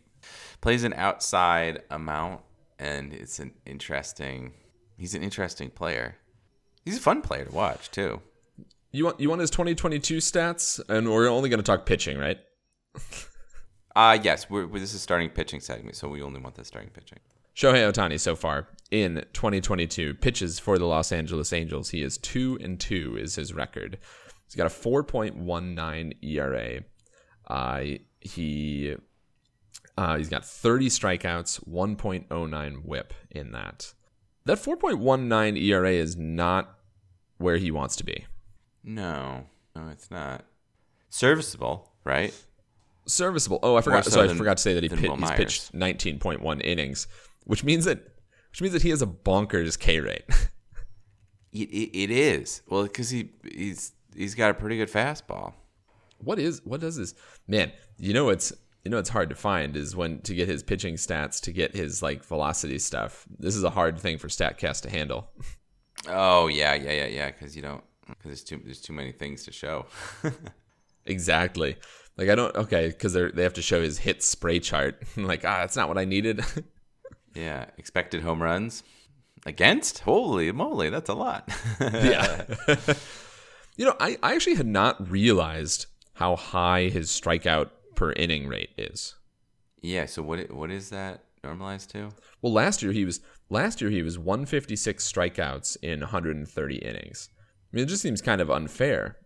plays 0.62 0.84
an 0.84 0.94
outside 0.94 1.82
amount, 1.90 2.40
and 2.78 3.12
it's 3.12 3.38
an 3.38 3.52
interesting. 3.66 4.54
He's 4.96 5.14
an 5.14 5.22
interesting 5.22 5.68
player. 5.70 6.16
He's 6.84 6.96
a 6.96 7.00
fun 7.00 7.20
player 7.20 7.44
to 7.44 7.52
watch 7.52 7.90
too. 7.90 8.20
You 8.90 9.04
want 9.04 9.20
you 9.20 9.28
want 9.28 9.42
his 9.42 9.50
2022 9.50 10.16
stats, 10.16 10.80
and 10.88 11.08
we're 11.10 11.28
only 11.28 11.50
going 11.50 11.58
to 11.60 11.62
talk 11.64 11.84
pitching, 11.86 12.16
right? 12.18 12.38
Uh 13.94 14.16
yes, 14.22 14.48
we're, 14.48 14.66
we're- 14.66 14.80
this 14.80 14.94
is 14.94 15.02
starting 15.02 15.28
pitching 15.30 15.60
segment, 15.60 15.94
so 15.96 16.08
we 16.08 16.22
only 16.22 16.40
want 16.40 16.54
the 16.54 16.64
starting 16.64 16.90
pitching. 16.90 17.18
Shohei 17.60 17.92
Ohtani 17.92 18.18
so 18.18 18.34
far 18.34 18.68
in 18.90 19.22
2022 19.34 20.14
pitches 20.14 20.58
for 20.58 20.78
the 20.78 20.86
Los 20.86 21.12
Angeles 21.12 21.52
Angels. 21.52 21.90
He 21.90 22.02
is 22.02 22.16
two 22.16 22.58
and 22.62 22.80
two 22.80 23.18
is 23.18 23.34
his 23.34 23.52
record. 23.52 23.98
He's 24.46 24.54
got 24.54 24.66
a 24.66 24.70
4.19 24.70 26.24
ERA. 26.24 26.80
Uh, 27.46 27.98
he 28.18 28.96
uh, 29.98 30.16
he's 30.16 30.30
got 30.30 30.46
30 30.46 30.88
strikeouts, 30.88 31.68
1.09 31.68 32.84
WHIP 32.84 33.12
in 33.30 33.52
that. 33.52 33.92
That 34.46 34.56
4.19 34.56 35.62
ERA 35.62 35.92
is 35.92 36.16
not 36.16 36.78
where 37.36 37.58
he 37.58 37.70
wants 37.70 37.94
to 37.96 38.04
be. 38.04 38.24
No, 38.82 39.44
no, 39.76 39.88
it's 39.88 40.10
not 40.10 40.46
serviceable, 41.10 41.92
right? 42.04 42.34
Serviceable. 43.04 43.58
Oh, 43.62 43.76
I 43.76 43.82
forgot. 43.82 44.06
so 44.06 44.12
So, 44.12 44.22
I 44.22 44.28
forgot 44.28 44.56
to 44.56 44.62
say 44.62 44.72
that 44.72 44.82
he, 44.82 44.88
pit, 44.88 45.10
he's 45.10 45.30
pitched 45.32 45.74
19.1 45.74 46.64
innings, 46.64 47.06
which 47.44 47.64
means 47.64 47.84
that 47.84 47.98
which 48.50 48.60
means 48.60 48.72
that 48.72 48.82
he 48.82 48.90
has 48.90 49.02
a 49.02 49.06
bonkers 49.06 49.78
K 49.78 50.00
rate. 50.00 50.24
It, 51.52 51.68
it, 51.70 51.98
it 52.04 52.10
is 52.12 52.62
well 52.68 52.84
because 52.84 53.10
he 53.10 53.30
he's 53.42 53.90
he's 54.14 54.36
got 54.36 54.52
a 54.52 54.54
pretty 54.54 54.76
good 54.76 54.88
fastball. 54.88 55.54
what 56.18 56.38
is 56.38 56.62
what 56.64 56.80
does 56.80 56.94
this 56.94 57.12
man 57.48 57.72
you 57.98 58.14
know 58.14 58.28
it's 58.28 58.52
you 58.84 58.90
know 58.92 58.98
it's 58.98 59.08
hard 59.08 59.30
to 59.30 59.34
find 59.34 59.76
is 59.76 59.96
when 59.96 60.20
to 60.20 60.32
get 60.32 60.46
his 60.48 60.62
pitching 60.62 60.94
stats 60.94 61.40
to 61.40 61.52
get 61.52 61.74
his 61.74 62.04
like 62.04 62.22
velocity 62.22 62.78
stuff 62.78 63.26
this 63.36 63.56
is 63.56 63.64
a 63.64 63.70
hard 63.70 63.98
thing 63.98 64.16
for 64.16 64.28
statcast 64.28 64.82
to 64.82 64.90
handle 64.90 65.32
Oh 66.08 66.46
yeah, 66.46 66.74
yeah, 66.74 66.92
yeah, 66.92 67.06
yeah. 67.06 67.26
Because 67.30 67.56
you 67.56 67.62
don't 67.62 67.84
because 68.06 68.24
there's 68.24 68.44
too 68.44 68.60
there's 68.64 68.80
too 68.80 68.92
many 68.92 69.12
things 69.12 69.44
to 69.44 69.52
show. 69.52 69.86
exactly 71.06 71.76
like 72.16 72.28
i 72.28 72.34
don't 72.34 72.54
okay 72.54 72.88
because 72.88 73.14
they 73.14 73.30
they 73.30 73.42
have 73.42 73.54
to 73.54 73.62
show 73.62 73.80
his 73.80 73.98
hit 73.98 74.22
spray 74.22 74.60
chart 74.60 75.02
like 75.16 75.44
ah 75.44 75.58
that's 75.60 75.76
not 75.76 75.88
what 75.88 75.96
i 75.96 76.04
needed 76.04 76.44
yeah, 77.34 77.66
expected 77.78 78.22
home 78.22 78.42
runs 78.42 78.82
against. 79.46 80.00
Holy 80.00 80.52
moly, 80.52 80.90
that's 80.90 81.08
a 81.08 81.14
lot. 81.14 81.50
yeah 81.80 82.44
you 83.76 83.84
know 83.84 83.96
I, 84.00 84.18
I 84.22 84.34
actually 84.34 84.56
had 84.56 84.66
not 84.66 85.10
realized 85.10 85.86
how 86.14 86.36
high 86.36 86.88
his 86.88 87.08
strikeout 87.08 87.70
per 87.94 88.12
inning 88.12 88.46
rate 88.46 88.70
is 88.76 89.14
yeah. 89.82 90.06
So 90.06 90.22
what 90.22 90.50
what 90.50 90.70
is 90.70 90.90
that 90.90 91.24
normalized 91.42 91.90
to? 91.90 92.10
Well, 92.42 92.52
last 92.52 92.82
year 92.82 92.92
he 92.92 93.04
was 93.04 93.20
last 93.48 93.80
year 93.80 93.90
he 93.90 94.02
was 94.02 94.18
156 94.18 95.10
strikeouts 95.10 95.76
in 95.82 96.00
130 96.00 96.76
innings. 96.76 97.28
I 97.72 97.76
mean, 97.76 97.84
it 97.84 97.88
just 97.88 98.02
seems 98.02 98.20
kind 98.20 98.40
of 98.40 98.50
unfair 98.50 99.16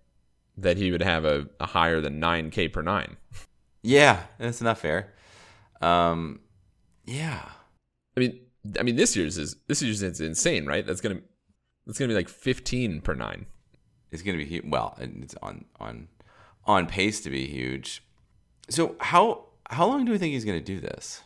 that 0.57 0.77
he 0.77 0.93
would 0.93 1.03
have 1.03 1.25
a, 1.25 1.49
a 1.59 1.67
higher 1.67 2.01
than 2.01 2.21
9K 2.21 2.73
per 2.73 2.83
nine. 2.83 3.17
Yeah, 3.83 4.23
that's 4.39 4.61
not 4.61 4.79
fair. 4.79 5.13
Um, 5.81 6.41
yeah. 7.05 7.49
I 8.17 8.21
mean, 8.21 8.41
I 8.79 8.83
mean 8.83 8.97
this 8.97 9.17
year's 9.17 9.39
is 9.39 9.57
this 9.67 9.83
year's 9.83 10.03
is 10.03 10.21
insane, 10.21 10.67
right? 10.67 10.87
That's 10.87 11.01
gonna 11.01 11.21
that's 11.87 11.99
gonna 11.99 12.09
be 12.09 12.15
like 12.15 12.29
15 12.29 13.01
per 13.01 13.15
nine. 13.15 13.47
It's 14.11 14.23
gonna 14.23 14.39
be 14.39 14.45
huge. 14.45 14.65
Well, 14.67 14.97
and 14.99 15.23
it's 15.23 15.35
on 15.43 15.65
on 15.81 16.09
on 16.65 16.87
pace 16.87 17.21
to 17.23 17.31
be 17.31 17.47
huge. 17.47 18.03
So 18.69 18.97
how 19.01 19.47
how 19.71 19.87
long 19.87 20.05
do 20.05 20.13
we 20.13 20.19
think 20.19 20.33
he's 20.33 20.45
gonna 20.45 20.61
do 20.61 20.81
this? 20.81 21.23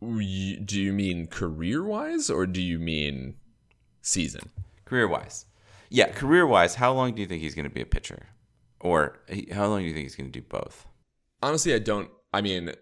Do 0.00 0.80
you 0.80 0.92
mean 0.92 1.26
career 1.26 1.84
wise 1.84 2.30
or 2.30 2.46
do 2.46 2.62
you 2.62 2.78
mean 2.78 3.34
season? 4.00 4.50
Career 4.84 5.08
wise, 5.08 5.44
yeah, 5.90 6.08
career 6.08 6.46
wise, 6.46 6.76
how 6.76 6.92
long 6.92 7.14
do 7.14 7.20
you 7.20 7.28
think 7.28 7.42
he's 7.42 7.54
gonna 7.54 7.68
be 7.68 7.80
a 7.80 7.86
pitcher, 7.86 8.28
or 8.80 9.18
how 9.52 9.66
long 9.66 9.80
do 9.80 9.86
you 9.86 9.92
think 9.92 10.04
he's 10.04 10.16
gonna 10.16 10.30
do 10.30 10.42
both? 10.42 10.86
Honestly, 11.42 11.74
I 11.74 11.78
don't. 11.78 12.10
I 12.32 12.40
mean, 12.40 12.72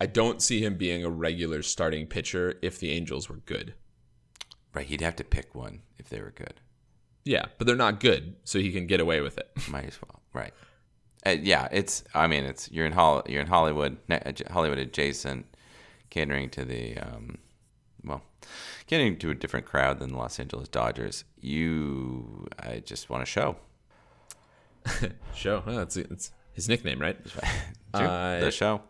I 0.00 0.06
don't 0.06 0.40
see 0.40 0.64
him 0.64 0.76
being 0.76 1.04
a 1.04 1.10
regular 1.10 1.62
starting 1.62 2.06
pitcher 2.06 2.58
if 2.62 2.78
the 2.78 2.90
Angels 2.90 3.28
were 3.28 3.36
good. 3.46 3.74
Right, 4.74 4.86
he'd 4.86 5.00
have 5.00 5.16
to 5.16 5.24
pick 5.24 5.54
one 5.54 5.80
if 5.98 6.08
they 6.08 6.20
were 6.20 6.30
good. 6.30 6.60
Yeah, 7.24 7.46
but 7.58 7.66
they're 7.66 7.76
not 7.76 8.00
good, 8.00 8.36
so 8.44 8.58
he 8.58 8.70
can 8.72 8.86
get 8.86 9.00
away 9.00 9.20
with 9.20 9.38
it. 9.38 9.50
Might 9.68 9.86
as 9.86 9.98
well. 10.00 10.22
Right. 10.32 10.52
Uh, 11.26 11.36
yeah, 11.42 11.68
it's. 11.72 12.04
I 12.14 12.26
mean, 12.26 12.44
it's 12.44 12.70
you're 12.70 12.86
in 12.86 12.92
Hol- 12.92 13.24
you're 13.28 13.40
in 13.40 13.48
Hollywood, 13.48 13.96
Hollywood 14.50 14.78
adjacent, 14.78 15.46
catering 16.10 16.48
to 16.50 16.64
the 16.64 16.96
um, 16.98 17.38
well, 18.04 18.22
catering 18.86 19.18
to 19.18 19.30
a 19.30 19.34
different 19.34 19.66
crowd 19.66 19.98
than 19.98 20.10
the 20.10 20.16
Los 20.16 20.38
Angeles 20.38 20.68
Dodgers. 20.68 21.24
You, 21.40 22.46
I 22.58 22.80
just 22.80 23.10
want 23.10 23.22
to 23.22 23.30
show. 23.30 23.56
Show. 25.34 25.62
Oh, 25.66 25.76
that's 25.76 25.96
it's 25.96 26.30
his 26.52 26.68
nickname, 26.68 27.00
right? 27.00 27.18
Uh, 27.94 28.40
the 28.40 28.50
show. 28.50 28.82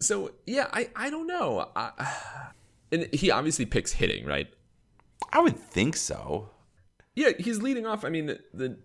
So 0.00 0.32
yeah, 0.46 0.68
I 0.72 0.90
I 0.96 1.10
don't 1.10 1.26
know. 1.26 1.70
I, 1.76 1.90
and 2.92 3.08
he 3.12 3.30
obviously 3.30 3.66
picks 3.66 3.92
hitting, 3.92 4.24
right? 4.26 4.48
I 5.32 5.40
would 5.40 5.58
think 5.58 5.96
so. 5.96 6.50
Yeah, 7.14 7.30
he's 7.38 7.60
leading 7.60 7.86
off. 7.86 8.04
I 8.04 8.08
mean, 8.10 8.38
the 8.54 8.78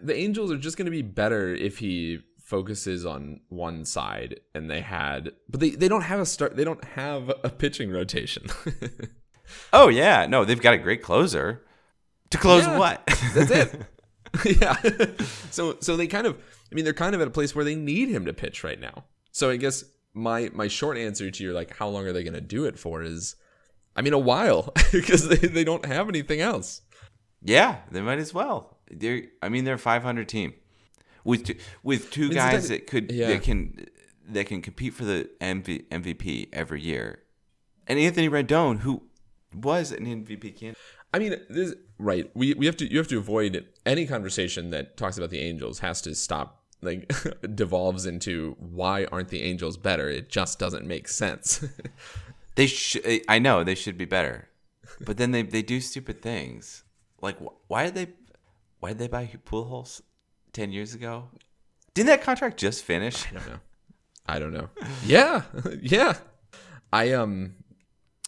the 0.00 0.14
Angels 0.14 0.50
are 0.52 0.56
just 0.58 0.76
going 0.76 0.86
to 0.86 0.90
be 0.90 1.02
better 1.02 1.54
if 1.54 1.78
he 1.78 2.20
focuses 2.42 3.04
on 3.06 3.40
one 3.48 3.84
side, 3.84 4.40
and 4.54 4.70
they 4.70 4.80
had, 4.80 5.32
but 5.48 5.60
they 5.60 5.70
they 5.70 5.88
don't 5.88 6.02
have 6.02 6.20
a 6.20 6.26
start. 6.26 6.56
They 6.56 6.64
don't 6.64 6.84
have 6.84 7.30
a 7.42 7.50
pitching 7.50 7.90
rotation. 7.90 8.46
Oh 9.72 9.88
yeah, 9.88 10.26
no, 10.26 10.44
they've 10.44 10.60
got 10.60 10.74
a 10.74 10.78
great 10.78 11.02
closer. 11.02 11.64
To 12.30 12.36
close 12.38 12.64
Yeah. 12.66 12.78
what? 12.78 13.06
That's 13.34 13.50
it. 13.50 13.80
yeah. 14.60 14.76
so 15.50 15.78
so 15.80 15.96
they 15.96 16.06
kind 16.06 16.26
of 16.26 16.36
I 16.70 16.74
mean 16.74 16.84
they're 16.84 16.92
kind 16.92 17.14
of 17.14 17.22
at 17.22 17.28
a 17.28 17.30
place 17.30 17.54
where 17.54 17.64
they 17.64 17.74
need 17.74 18.10
him 18.10 18.26
to 18.26 18.34
pitch 18.34 18.62
right 18.62 18.78
now. 18.78 19.04
So 19.32 19.48
I 19.48 19.56
guess 19.56 19.84
my 20.18 20.50
my 20.52 20.68
short 20.68 20.98
answer 20.98 21.30
to 21.30 21.44
your 21.44 21.52
like 21.54 21.76
how 21.76 21.88
long 21.88 22.06
are 22.06 22.12
they 22.12 22.22
going 22.22 22.34
to 22.34 22.40
do 22.40 22.64
it 22.64 22.78
for 22.78 23.02
is 23.02 23.36
I 23.96 24.02
mean 24.02 24.12
a 24.12 24.18
while 24.18 24.72
because 24.92 25.28
they, 25.28 25.36
they 25.36 25.64
don't 25.64 25.86
have 25.86 26.08
anything 26.08 26.40
else. 26.40 26.82
yeah, 27.42 27.78
they 27.90 28.00
might 28.00 28.18
as 28.18 28.34
well. 28.34 28.78
They're. 28.90 29.22
I 29.42 29.48
mean, 29.48 29.64
they're 29.64 29.74
a 29.74 29.78
500 29.78 30.28
team 30.28 30.54
with 31.24 31.44
two, 31.44 31.56
with 31.82 32.10
two 32.10 32.26
It's 32.26 32.34
guys 32.34 32.68
the- 32.68 32.76
that 32.78 32.86
could 32.86 33.10
yeah. 33.12 33.28
that 33.28 33.42
can 33.42 33.86
that 34.30 34.46
can 34.46 34.60
compete 34.62 34.94
for 34.94 35.04
the 35.04 35.28
MV, 35.40 35.88
MVP 35.88 36.48
every 36.52 36.80
year, 36.82 37.22
and 37.86 37.98
Anthony 37.98 38.28
Rendon, 38.28 38.80
who 38.80 39.02
was 39.54 39.92
an 39.92 40.04
MVP 40.06 40.56
candidate. 40.58 40.76
I 41.12 41.18
mean 41.18 41.36
this 41.48 41.74
right 41.98 42.30
we 42.34 42.54
we 42.54 42.66
have 42.66 42.76
to 42.76 42.90
you 42.90 42.98
have 42.98 43.08
to 43.08 43.18
avoid 43.18 43.66
any 43.86 44.06
conversation 44.06 44.70
that 44.70 44.96
talks 44.96 45.16
about 45.18 45.30
the 45.30 45.40
Angels 45.40 45.78
has 45.80 46.00
to 46.02 46.14
stop 46.14 46.57
like 46.80 47.12
devolves 47.54 48.06
into 48.06 48.56
why 48.58 49.04
aren't 49.06 49.28
the 49.28 49.42
Angels 49.42 49.76
better? 49.76 50.08
It 50.08 50.28
just 50.28 50.58
doesn't 50.58 50.86
make 50.86 51.08
sense. 51.08 51.64
They 52.58 52.66
should. 52.66 53.22
I 53.28 53.38
know 53.38 53.62
they 53.62 53.76
should 53.76 53.96
be 53.96 54.04
better, 54.04 54.48
but 55.06 55.16
then 55.16 55.30
they 55.30 55.42
they 55.42 55.62
do 55.62 55.80
stupid 55.80 56.20
things. 56.20 56.82
Like 57.22 57.38
wh- 57.38 57.70
why 57.70 57.84
did 57.84 57.94
they 57.94 58.08
why 58.80 58.88
did 58.88 58.98
they 58.98 59.06
buy 59.06 59.30
Pujols 59.46 60.00
ten 60.52 60.72
years 60.72 60.92
ago? 60.92 61.28
Didn't 61.94 62.08
that 62.08 62.22
contract 62.22 62.58
just 62.58 62.82
finish? 62.82 63.26
I 63.28 63.34
don't 63.34 63.46
know. 63.46 63.60
I 64.26 64.38
don't 64.40 64.52
know. 64.52 64.68
Yeah, 65.06 65.42
yeah. 65.80 66.16
I 66.92 67.12
um, 67.12 67.54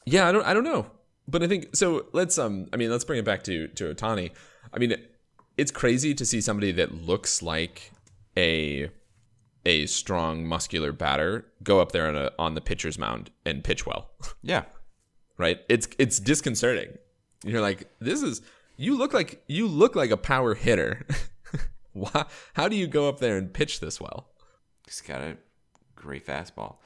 yeah. 0.06 0.28
I 0.28 0.30
don't. 0.30 0.46
I 0.46 0.54
don't 0.54 0.62
know. 0.62 0.86
But 1.26 1.42
I 1.42 1.48
think 1.48 1.74
so. 1.74 2.06
Let's 2.12 2.38
um. 2.38 2.68
I 2.72 2.76
mean, 2.76 2.88
let's 2.88 3.04
bring 3.04 3.18
it 3.18 3.24
back 3.24 3.42
to 3.44 3.66
to 3.66 3.92
Ohtani. 3.92 4.30
I 4.72 4.78
mean, 4.78 4.94
it's 5.56 5.72
crazy 5.72 6.14
to 6.14 6.24
see 6.24 6.40
somebody 6.40 6.70
that 6.70 6.94
looks 6.94 7.42
like 7.42 7.90
a 8.36 8.90
a 9.66 9.86
strong, 9.86 10.46
muscular 10.46 10.90
batter 10.92 11.46
go 11.62 11.80
up 11.80 11.92
there 11.92 12.06
on 12.08 12.16
a 12.16 12.30
on 12.38 12.54
the 12.54 12.60
pitcher's 12.60 12.98
mound 12.98 13.30
and 13.44 13.62
pitch 13.64 13.86
well. 13.86 14.10
Yeah. 14.42 14.64
right? 15.36 15.60
It's 15.68 15.88
it's 15.98 16.18
disconcerting. 16.18 16.96
You're 17.44 17.60
like, 17.60 17.90
this 18.00 18.22
is 18.22 18.42
you 18.76 18.96
look 18.96 19.12
like 19.12 19.42
you 19.46 19.66
look 19.66 19.94
like 19.96 20.10
a 20.10 20.16
power 20.16 20.54
hitter. 20.54 21.06
Why, 21.92 22.24
how 22.54 22.68
do 22.68 22.76
you 22.76 22.86
go 22.86 23.08
up 23.08 23.18
there 23.18 23.36
and 23.36 23.52
pitch 23.52 23.80
this 23.80 24.00
well? 24.00 24.28
He's 24.86 25.00
got 25.00 25.20
a 25.22 25.36
great 25.96 26.26
fastball. 26.26 26.76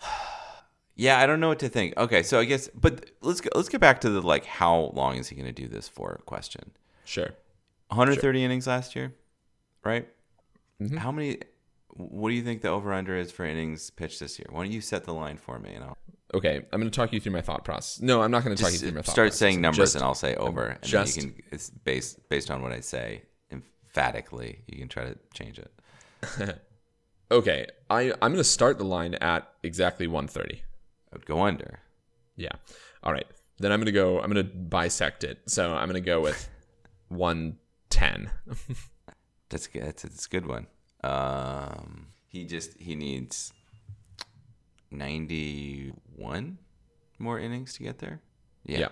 yeah, 0.94 1.18
I 1.18 1.26
don't 1.26 1.40
know 1.40 1.48
what 1.48 1.58
to 1.60 1.68
think. 1.68 1.96
Okay, 1.96 2.22
so 2.22 2.38
I 2.38 2.44
guess, 2.44 2.68
but 2.68 3.10
let's 3.22 3.40
go, 3.40 3.48
let's 3.54 3.68
get 3.68 3.80
back 3.80 4.00
to 4.02 4.10
the 4.10 4.20
like, 4.20 4.44
how 4.44 4.92
long 4.94 5.16
is 5.16 5.28
he 5.28 5.34
going 5.36 5.46
to 5.46 5.52
do 5.52 5.68
this 5.68 5.88
for? 5.88 6.20
Question. 6.26 6.72
Sure. 7.04 7.30
130 7.88 8.44
innings 8.44 8.66
last 8.66 8.94
year, 8.94 9.14
right? 9.84 10.08
Mm-hmm. 10.82 10.96
How 10.96 11.12
many? 11.12 11.38
What 11.94 12.30
do 12.30 12.34
you 12.34 12.42
think 12.42 12.62
the 12.62 12.68
over 12.68 12.92
under 12.92 13.16
is 13.16 13.30
for 13.30 13.44
innings 13.44 13.90
pitched 13.90 14.20
this 14.20 14.38
year? 14.38 14.46
Why 14.50 14.62
don't 14.64 14.72
you 14.72 14.80
set 14.80 15.04
the 15.04 15.12
line 15.12 15.36
for 15.36 15.58
me 15.58 15.74
and 15.74 15.84
I'll 15.84 15.98
Okay, 16.34 16.56
I'm 16.72 16.80
going 16.80 16.90
to 16.90 16.96
talk 16.96 17.12
you 17.12 17.20
through 17.20 17.32
my 17.32 17.42
thought 17.42 17.62
process. 17.62 18.00
No, 18.00 18.22
I'm 18.22 18.30
not 18.30 18.42
going 18.42 18.56
to 18.56 18.62
talk 18.62 18.72
you 18.72 18.78
through 18.78 18.92
my 18.92 19.02
thought 19.02 19.12
start 19.12 19.26
process. 19.26 19.38
saying 19.38 19.60
numbers 19.60 19.76
Just- 19.92 19.94
and 19.96 20.04
I'll 20.04 20.14
say 20.14 20.34
over. 20.36 20.68
And 20.68 20.82
just- 20.82 21.16
then 21.16 21.26
you 21.26 21.32
can 21.32 21.42
it's 21.52 21.68
based 21.68 22.26
based 22.30 22.50
on 22.50 22.62
what 22.62 22.72
I 22.72 22.80
say 22.80 23.22
emphatically. 23.50 24.64
You 24.66 24.78
can 24.78 24.88
try 24.88 25.04
to 25.04 25.18
change 25.34 25.58
it. 25.58 26.58
Okay, 27.30 27.66
I 27.88 28.12
I'm 28.20 28.32
going 28.32 28.36
to 28.36 28.44
start 28.44 28.76
the 28.76 28.84
line 28.84 29.14
at 29.14 29.48
exactly 29.62 30.06
130. 30.06 30.60
I 31.12 31.16
would 31.16 31.24
go 31.24 31.40
under. 31.40 31.80
Yeah. 32.36 32.52
All 33.02 33.10
right. 33.10 33.26
Then 33.58 33.72
I'm 33.72 33.78
going 33.80 33.86
to 33.86 33.92
go 33.92 34.20
I'm 34.20 34.30
going 34.30 34.46
to 34.46 34.52
bisect 34.54 35.24
it. 35.24 35.38
So 35.46 35.72
I'm 35.72 35.88
going 35.88 35.94
to 36.02 36.06
go 36.06 36.20
with 36.20 36.46
110. 37.08 38.30
That's 39.52 39.66
good. 39.66 39.82
That's, 39.82 40.02
that's 40.02 40.26
a 40.26 40.28
good 40.30 40.46
one. 40.46 40.66
Um, 41.04 42.06
he 42.26 42.44
just 42.44 42.78
he 42.80 42.96
needs 42.96 43.52
ninety 44.90 45.92
one 46.16 46.58
more 47.18 47.38
innings 47.38 47.74
to 47.74 47.82
get 47.82 47.98
there. 47.98 48.22
yeah. 48.64 48.88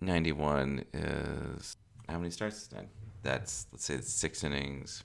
ninety 0.00 0.32
one 0.32 0.84
is 0.94 1.76
how 2.08 2.18
many 2.18 2.30
starts? 2.30 2.62
is 2.62 2.68
that? 2.68 2.86
that's 3.22 3.66
let's 3.70 3.84
say 3.84 3.94
it's 3.94 4.10
six 4.10 4.42
innings, 4.42 5.04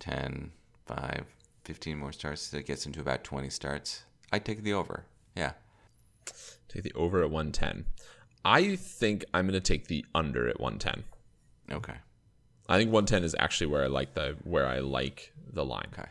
10, 0.00 0.50
5, 0.86 1.24
15 1.64 1.96
more 1.96 2.12
starts. 2.12 2.48
That 2.50 2.66
gets 2.66 2.86
into 2.86 3.00
about 3.00 3.22
twenty 3.22 3.50
starts. 3.50 4.02
I 4.32 4.40
take 4.40 4.64
the 4.64 4.72
over. 4.72 5.04
Yeah. 5.36 5.52
Take 6.68 6.82
the 6.82 6.92
over 6.94 7.22
at 7.22 7.30
110. 7.30 7.86
I 8.44 8.76
think 8.76 9.24
I'm 9.32 9.46
going 9.46 9.54
to 9.54 9.60
take 9.60 9.88
the 9.88 10.04
under 10.14 10.48
at 10.48 10.60
110. 10.60 11.04
Okay. 11.76 11.96
I 12.70 12.78
think 12.78 12.90
110 12.92 13.24
is 13.24 13.34
actually 13.38 13.66
where 13.66 13.82
I 13.84 13.88
like 13.88 14.14
the 14.14 14.36
where 14.44 14.66
I 14.66 14.78
like 14.78 15.32
the 15.52 15.64
line. 15.64 15.88
Okay. 15.92 16.08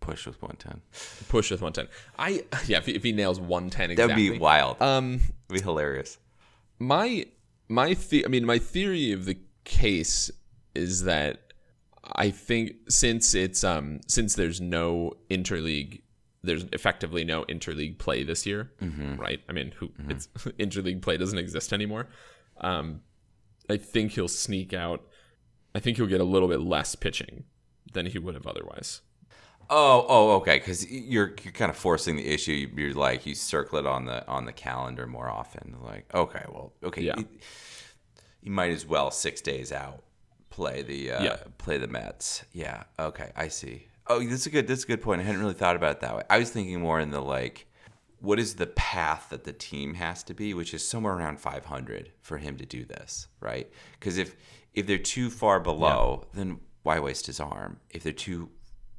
Push 0.00 0.26
with 0.26 0.40
one 0.42 0.56
ten. 0.56 0.80
Push 1.28 1.50
with 1.50 1.60
110. 1.60 1.86
I 2.18 2.44
yeah, 2.66 2.78
if 2.78 2.86
he, 2.86 2.92
if 2.94 3.02
he 3.02 3.12
nails 3.12 3.38
110 3.38 3.94
That'd 3.96 4.16
be 4.16 4.38
wild. 4.38 4.80
um 4.80 5.18
That'd 5.18 5.32
be 5.50 5.60
hilarious. 5.60 6.18
my 6.78 7.26
my 7.68 7.94
the- 7.94 8.24
I 8.24 8.28
mean 8.28 8.46
my 8.46 8.58
theory 8.58 9.12
of 9.12 9.26
the 9.26 9.36
case 9.64 10.30
is 10.74 11.04
that 11.04 11.52
I 12.14 12.30
think 12.30 12.72
since 12.88 13.34
it's 13.34 13.62
um 13.64 14.00
since 14.06 14.34
there's 14.34 14.60
no 14.62 15.12
interleague 15.30 16.00
there's 16.42 16.64
effectively 16.72 17.24
no 17.24 17.44
interleague 17.44 17.98
play 17.98 18.22
this 18.22 18.46
year, 18.46 18.70
right? 19.18 19.40
I 19.48 19.52
mean, 19.52 19.72
who 19.76 19.90
it's 20.08 20.28
interleague 20.58 21.02
play 21.02 21.16
doesn't 21.18 21.36
exist 21.36 21.72
anymore. 21.72 22.06
Um, 22.60 23.00
I 23.68 23.76
think 23.76 24.12
he'll 24.12 24.28
sneak 24.28 24.72
out. 24.72 25.04
I 25.78 25.80
think 25.80 25.96
he'll 25.96 26.06
get 26.08 26.20
a 26.20 26.24
little 26.24 26.48
bit 26.48 26.60
less 26.60 26.96
pitching 26.96 27.44
than 27.92 28.06
he 28.06 28.18
would 28.18 28.34
have 28.34 28.48
otherwise. 28.48 29.00
Oh, 29.70 30.04
oh, 30.08 30.30
okay. 30.38 30.58
Because 30.58 30.90
you're 30.90 31.36
you're 31.44 31.52
kind 31.52 31.70
of 31.70 31.76
forcing 31.76 32.16
the 32.16 32.26
issue. 32.26 32.68
You're 32.74 32.94
like 32.94 33.26
you 33.26 33.36
circle 33.36 33.78
it 33.78 33.86
on 33.86 34.04
the 34.06 34.26
on 34.26 34.44
the 34.44 34.52
calendar 34.52 35.06
more 35.06 35.28
often. 35.30 35.76
Like, 35.80 36.12
okay, 36.12 36.42
well, 36.48 36.72
okay, 36.82 37.02
Yeah. 37.02 37.14
you, 37.16 37.28
you 38.42 38.50
might 38.50 38.72
as 38.72 38.84
well 38.86 39.12
six 39.12 39.40
days 39.40 39.70
out 39.70 40.02
play 40.50 40.82
the 40.82 41.12
uh, 41.12 41.22
Yeah. 41.22 41.36
play 41.58 41.78
the 41.78 41.86
Mets. 41.86 42.44
Yeah, 42.52 42.82
okay, 42.98 43.30
I 43.36 43.46
see. 43.46 43.86
Oh, 44.08 44.18
that's 44.20 44.46
a 44.46 44.50
good 44.50 44.66
that's 44.66 44.82
a 44.82 44.86
good 44.88 45.00
point. 45.00 45.20
I 45.20 45.24
hadn't 45.24 45.40
really 45.40 45.54
thought 45.54 45.76
about 45.76 45.92
it 45.92 46.00
that 46.00 46.16
way. 46.16 46.22
I 46.28 46.38
was 46.38 46.50
thinking 46.50 46.80
more 46.80 46.98
in 46.98 47.10
the 47.12 47.20
like, 47.20 47.66
what 48.20 48.40
is 48.40 48.54
the 48.56 48.66
path 48.66 49.28
that 49.30 49.44
the 49.44 49.52
team 49.52 49.94
has 49.94 50.24
to 50.24 50.34
be, 50.34 50.54
which 50.54 50.74
is 50.74 50.84
somewhere 50.84 51.14
around 51.14 51.38
500 51.38 52.10
for 52.20 52.38
him 52.38 52.56
to 52.56 52.66
do 52.66 52.84
this, 52.84 53.28
right? 53.38 53.70
Because 54.00 54.18
if 54.18 54.34
if 54.74 54.86
they're 54.86 54.98
too 54.98 55.30
far 55.30 55.60
below, 55.60 56.24
then 56.34 56.60
why 56.82 56.98
waste 57.00 57.26
his 57.26 57.40
arm? 57.40 57.80
If 57.90 58.02
they're 58.02 58.12
too 58.12 58.50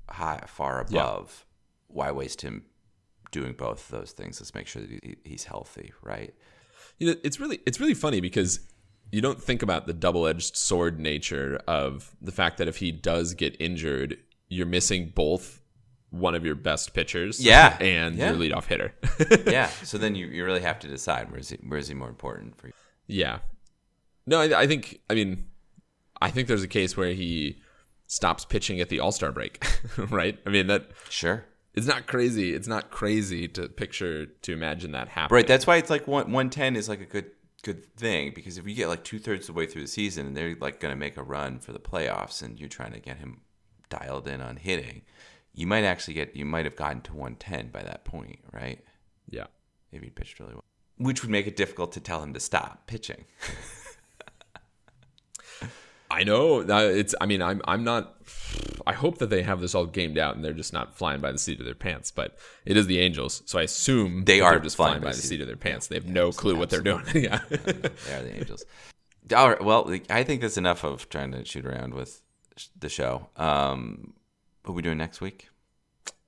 high 0.09 0.43
far 0.47 0.81
above, 0.81 1.45
why 1.87 2.11
waste 2.11 2.41
him 2.41 2.65
doing 3.31 3.53
both 3.53 3.91
of 3.91 3.99
those 3.99 4.11
things? 4.11 4.39
Let's 4.39 4.53
make 4.55 4.67
sure 4.67 4.81
that 4.81 4.89
he, 4.91 5.15
he's 5.23 5.43
healthy, 5.45 5.93
right? 6.01 6.33
you 6.97 7.07
know 7.07 7.15
it's 7.23 7.39
really 7.39 7.59
it's 7.65 7.79
really 7.79 7.93
funny 7.93 8.19
because 8.19 8.59
you 9.11 9.21
don't 9.21 9.41
think 9.41 9.61
about 9.61 9.87
the 9.87 9.93
double-edged 9.93 10.55
sword 10.57 10.99
nature 10.99 11.59
of 11.67 12.13
the 12.21 12.31
fact 12.31 12.57
that 12.57 12.67
if 12.67 12.77
he 12.77 12.91
does 12.91 13.33
get 13.33 13.55
injured 13.59 14.17
you're 14.49 14.65
missing 14.65 15.11
both 15.15 15.61
one 16.09 16.35
of 16.35 16.45
your 16.45 16.55
best 16.55 16.93
pitchers 16.93 17.39
Yeah. 17.39 17.77
and 17.79 18.15
Yeah. 18.17 18.31
your 18.31 18.39
leadoff 18.39 18.65
hitter 18.65 18.93
yeah. 19.51 19.67
So 19.83 19.97
then 19.97 20.15
you, 20.15 20.27
you 20.27 20.43
really 20.43 20.61
have 20.61 20.79
to 20.79 20.87
decide 20.87 21.29
where 21.31 21.39
is 21.39 21.49
he 21.49 21.57
where 21.67 21.79
is 21.79 21.87
he 21.87 21.93
more 21.93 22.09
important 22.09 22.57
for 22.57 22.67
you? 22.67 22.73
yeah 23.07 23.39
no 24.25 24.41
I, 24.41 24.61
I 24.61 24.67
think 24.67 24.99
i 25.09 25.13
mean 25.13 25.45
i 26.21 26.29
think 26.29 26.47
there's 26.47 26.63
a 26.63 26.67
case 26.67 26.95
where 26.97 27.11
he 27.13 27.61
stops 28.07 28.45
pitching 28.45 28.79
at 28.81 28.89
the 28.89 28.99
all-star 28.99 29.31
break 29.31 29.65
right 29.97 30.39
i 30.45 30.49
mean 30.49 30.67
that 30.67 30.89
Sure. 31.09 31.45
it's 31.73 31.87
not 31.87 32.07
crazy 32.07 32.53
it's 32.53 32.67
not 32.67 32.89
crazy 32.91 33.47
to 33.47 33.69
picture 33.69 34.25
to 34.25 34.53
imagine 34.53 34.91
that 34.93 35.09
happening 35.09 35.35
Right. 35.35 35.47
That's 35.47 35.67
why 35.67 35.77
it's 35.77 35.89
like 35.89 36.07
one 36.07 36.31
one 36.31 36.49
ten 36.49 36.75
is 36.75 36.89
like 36.89 37.01
a 37.01 37.05
good 37.05 37.31
good 37.61 37.83
thing 37.95 38.31
because 38.33 38.57
if 38.57 38.65
you 38.67 38.73
get 38.73 38.87
like 38.87 39.03
two 39.03 39.19
thirds 39.19 39.49
of 39.49 39.53
the 39.53 39.59
way 39.59 39.65
through 39.65 39.81
the 39.81 39.87
season 39.87 40.25
and 40.27 40.35
they're 40.37 40.55
like 40.61 40.79
going 40.79 40.93
to 40.93 40.99
make 40.99 41.17
a 41.17 41.23
run 41.23 41.59
for 41.59 41.73
the 41.73 41.79
playoffs 41.79 42.41
and 42.41 42.57
you're 42.57 42.69
trying 42.69 42.93
to 42.93 42.99
get 43.01 43.17
him 43.17 43.41
dialed 43.89 44.27
in 44.29 44.39
on 44.41 44.55
hitting, 44.55 45.01
you 45.53 45.67
might 45.67 45.83
actually 45.83 46.13
get 46.13 46.35
you 46.35 46.45
might 46.45 46.63
have 46.63 46.77
gotten 46.77 47.01
to 47.01 47.13
one 47.13 47.35
ten 47.35 47.67
by 47.69 47.83
that 47.83 48.05
point, 48.05 48.39
right? 48.53 48.79
yeah 49.29 49.47
If 49.91 50.01
he 50.01 50.09
pitched 50.09 50.39
really 50.39 50.53
well, 50.53 50.63
which 50.97 51.21
would 51.21 51.31
make 51.31 51.47
it 51.47 51.55
difficult 51.57 51.91
to 51.91 51.99
tell 51.99 52.23
him 52.23 52.33
to 52.33 52.39
stop 52.39 52.87
pitching. 52.87 53.25
I 56.11 56.23
know 56.23 56.63
that 56.63 56.85
it's. 56.91 57.13
I 57.21 57.25
mean, 57.25 57.41
I'm. 57.41 57.61
I'm 57.65 57.83
not. 57.83 58.15
I 58.87 58.93
hope 58.93 59.19
that 59.19 59.29
they 59.29 59.43
have 59.43 59.61
this 59.61 59.75
all 59.75 59.85
gamed 59.85 60.17
out 60.17 60.35
and 60.35 60.43
they're 60.43 60.53
just 60.53 60.73
not 60.73 60.97
flying 60.97 61.21
by 61.21 61.31
the 61.31 61.37
seat 61.37 61.59
of 61.59 61.65
their 61.65 61.75
pants. 61.75 62.09
But 62.09 62.37
it 62.65 62.77
is 62.77 62.87
the 62.87 62.99
Angels, 62.99 63.43
so 63.45 63.59
I 63.59 63.63
assume 63.63 64.25
They 64.25 64.41
are 64.41 64.59
just 64.59 64.75
flying 64.75 65.01
by 65.01 65.11
the 65.11 65.17
seat 65.17 65.41
of 65.41 65.47
their 65.47 65.55
pants. 65.55 65.87
They 65.87 65.95
have 65.95 66.07
no 66.07 66.31
clue 66.31 66.55
what 66.55 66.69
they're 66.69 66.81
doing. 66.81 67.05
yeah. 67.13 67.41
they 67.49 68.13
are 68.13 68.23
the 68.23 68.35
Angels. 68.35 68.65
All 69.35 69.49
right. 69.49 69.63
Well, 69.63 69.93
I 70.09 70.23
think 70.23 70.41
that's 70.41 70.57
enough 70.57 70.83
of 70.83 71.09
trying 71.09 71.31
to 71.33 71.45
shoot 71.45 71.65
around 71.65 71.93
with 71.93 72.21
the 72.77 72.89
show. 72.89 73.29
Um, 73.35 74.13
what 74.63 74.71
are 74.71 74.75
we 74.75 74.81
doing 74.81 74.97
next 74.97 75.21
week? 75.21 75.49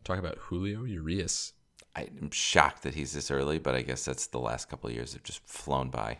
Talk 0.04 0.20
about 0.20 0.38
Julio 0.38 0.84
Urias. 0.84 1.54
I'm 1.96 2.30
shocked 2.32 2.84
that 2.84 2.94
he's 2.94 3.14
this 3.14 3.30
early, 3.30 3.60
but 3.60 3.76
I 3.76 3.82
guess 3.82 4.06
that's 4.06 4.28
the 4.28 4.40
last 4.40 4.70
couple 4.70 4.90
of 4.90 4.96
years 4.96 5.14
have 5.14 5.24
just 5.24 5.46
flown 5.46 5.90
by. 5.90 6.20